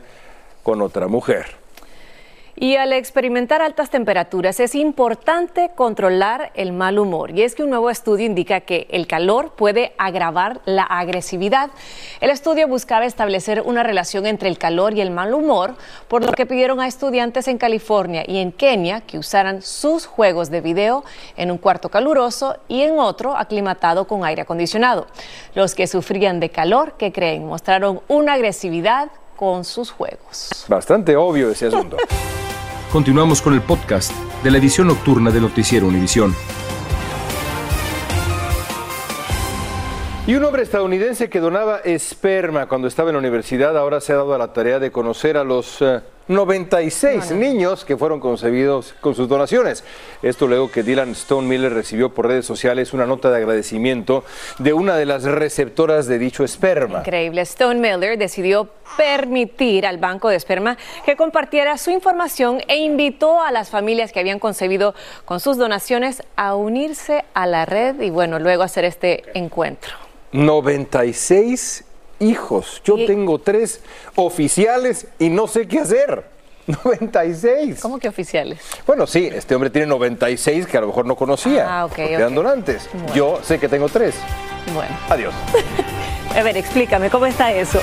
con 0.64 0.82
otra 0.82 1.06
mujer. 1.06 1.65
Y 2.58 2.76
al 2.76 2.94
experimentar 2.94 3.60
altas 3.60 3.90
temperaturas 3.90 4.60
es 4.60 4.74
importante 4.74 5.72
controlar 5.74 6.52
el 6.54 6.72
mal 6.72 6.98
humor. 6.98 7.30
Y 7.32 7.42
es 7.42 7.54
que 7.54 7.62
un 7.62 7.68
nuevo 7.68 7.90
estudio 7.90 8.24
indica 8.24 8.60
que 8.60 8.86
el 8.90 9.06
calor 9.06 9.50
puede 9.50 9.92
agravar 9.98 10.62
la 10.64 10.84
agresividad. 10.84 11.68
El 12.22 12.30
estudio 12.30 12.66
buscaba 12.66 13.04
establecer 13.04 13.60
una 13.60 13.82
relación 13.82 14.24
entre 14.24 14.48
el 14.48 14.56
calor 14.56 14.94
y 14.94 15.02
el 15.02 15.10
mal 15.10 15.34
humor, 15.34 15.74
por 16.08 16.24
lo 16.24 16.32
que 16.32 16.46
pidieron 16.46 16.80
a 16.80 16.86
estudiantes 16.86 17.46
en 17.46 17.58
California 17.58 18.24
y 18.26 18.38
en 18.38 18.52
Kenia 18.52 19.02
que 19.02 19.18
usaran 19.18 19.60
sus 19.60 20.06
juegos 20.06 20.48
de 20.48 20.62
video 20.62 21.04
en 21.36 21.50
un 21.50 21.58
cuarto 21.58 21.90
caluroso 21.90 22.56
y 22.68 22.80
en 22.80 22.98
otro 22.98 23.36
aclimatado 23.36 24.06
con 24.06 24.24
aire 24.24 24.40
acondicionado. 24.40 25.08
Los 25.54 25.74
que 25.74 25.86
sufrían 25.86 26.40
de 26.40 26.48
calor, 26.48 26.94
que 26.96 27.12
creen, 27.12 27.46
mostraron 27.46 28.00
una 28.08 28.32
agresividad 28.32 29.10
con 29.37 29.64
sus 29.64 29.90
juegos. 29.90 30.64
Bastante 30.68 31.16
obvio 31.16 31.51
ese 31.51 31.66
asunto. 31.66 31.96
Continuamos 32.92 33.42
con 33.42 33.53
el 33.55 33.61
podcast 33.61 34.12
de 34.42 34.51
la 34.51 34.59
edición 34.59 34.88
nocturna 34.88 35.31
de 35.31 35.40
Noticiero 35.40 35.87
Univisión. 35.87 36.35
Y 40.27 40.35
un 40.35 40.42
hombre 40.42 40.62
estadounidense 40.62 41.31
que 41.31 41.38
donaba 41.38 41.79
esperma 41.79 42.66
cuando 42.66 42.88
estaba 42.88 43.11
en 43.11 43.14
la 43.14 43.20
universidad 43.20 43.77
ahora 43.77 44.01
se 44.01 44.12
ha 44.12 44.16
dado 44.16 44.35
a 44.35 44.38
la 44.38 44.53
tarea 44.53 44.81
de 44.81 44.90
conocer 44.90 45.37
a 45.37 45.44
los 45.44 45.81
96 46.28 47.30
niños 47.32 47.84
que 47.84 47.96
fueron 47.96 48.18
concebidos 48.18 48.94
con 49.00 49.14
sus 49.14 49.28
donaciones. 49.28 49.84
Esto 50.22 50.48
luego 50.48 50.70
que 50.70 50.82
Dylan 50.82 51.10
Stone 51.10 51.46
Miller 51.46 51.72
recibió 51.72 52.12
por 52.12 52.26
redes 52.26 52.44
sociales 52.44 52.92
una 52.92 53.06
nota 53.06 53.30
de 53.30 53.36
agradecimiento 53.36 54.24
de 54.58 54.72
una 54.72 54.96
de 54.96 55.06
las 55.06 55.22
receptoras 55.22 56.06
de 56.06 56.18
dicho 56.18 56.42
esperma. 56.42 57.00
Increíble. 57.00 57.42
Stone 57.42 57.80
Miller 57.80 58.18
decidió 58.18 58.68
permitir 58.96 59.86
al 59.86 59.98
banco 59.98 60.28
de 60.28 60.36
esperma 60.36 60.76
que 61.04 61.16
compartiera 61.16 61.78
su 61.78 61.90
información 61.90 62.60
e 62.66 62.78
invitó 62.78 63.40
a 63.40 63.52
las 63.52 63.70
familias 63.70 64.12
que 64.12 64.20
habían 64.20 64.38
concebido 64.38 64.94
con 65.24 65.38
sus 65.38 65.56
donaciones 65.56 66.22
a 66.34 66.56
unirse 66.56 67.24
a 67.34 67.46
la 67.46 67.66
red 67.66 68.00
y 68.00 68.10
bueno, 68.10 68.38
luego 68.38 68.62
hacer 68.62 68.84
este 68.84 69.22
encuentro. 69.34 69.92
96 70.32 71.86
hijos. 72.20 72.81
Yo 72.85 72.96
tengo 73.07 73.38
tres 73.38 73.81
oficiales 74.14 75.07
y 75.18 75.29
no 75.29 75.46
sé 75.46 75.66
qué 75.66 75.81
hacer. 75.81 76.24
96. 76.66 77.81
¿Cómo 77.81 77.98
que 77.98 78.09
oficiales? 78.09 78.61
Bueno, 78.87 79.07
sí, 79.07 79.29
este 79.33 79.55
hombre 79.55 79.70
tiene 79.70 79.87
96 79.87 80.66
que 80.66 80.76
a 80.76 80.81
lo 80.81 80.88
mejor 80.88 81.07
no 81.07 81.16
conocía. 81.16 81.81
Ah, 81.81 81.85
ok. 81.85 81.98
Eran 81.98 82.35
donantes. 82.35 82.88
Yo 83.14 83.38
sé 83.42 83.59
que 83.59 83.68
tengo 83.68 83.88
tres. 83.88 84.14
Bueno. 84.74 84.96
Adiós. 85.09 85.35
a 86.35 86.42
ver, 86.42 86.57
explícame, 86.57 87.09
¿cómo 87.11 87.26
está 87.26 87.52
eso? 87.52 87.81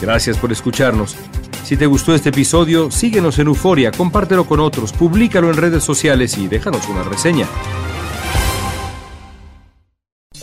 Gracias 0.00 0.38
por 0.38 0.50
escucharnos. 0.50 1.16
Si 1.64 1.76
te 1.76 1.86
gustó 1.86 2.14
este 2.14 2.30
episodio, 2.30 2.90
síguenos 2.90 3.38
en 3.38 3.46
Euforia, 3.46 3.92
compártelo 3.92 4.44
con 4.44 4.60
otros, 4.60 4.92
públicalo 4.92 5.50
en 5.50 5.56
redes 5.56 5.84
sociales 5.84 6.36
y 6.36 6.48
déjanos 6.48 6.88
una 6.88 7.02
reseña. 7.04 7.46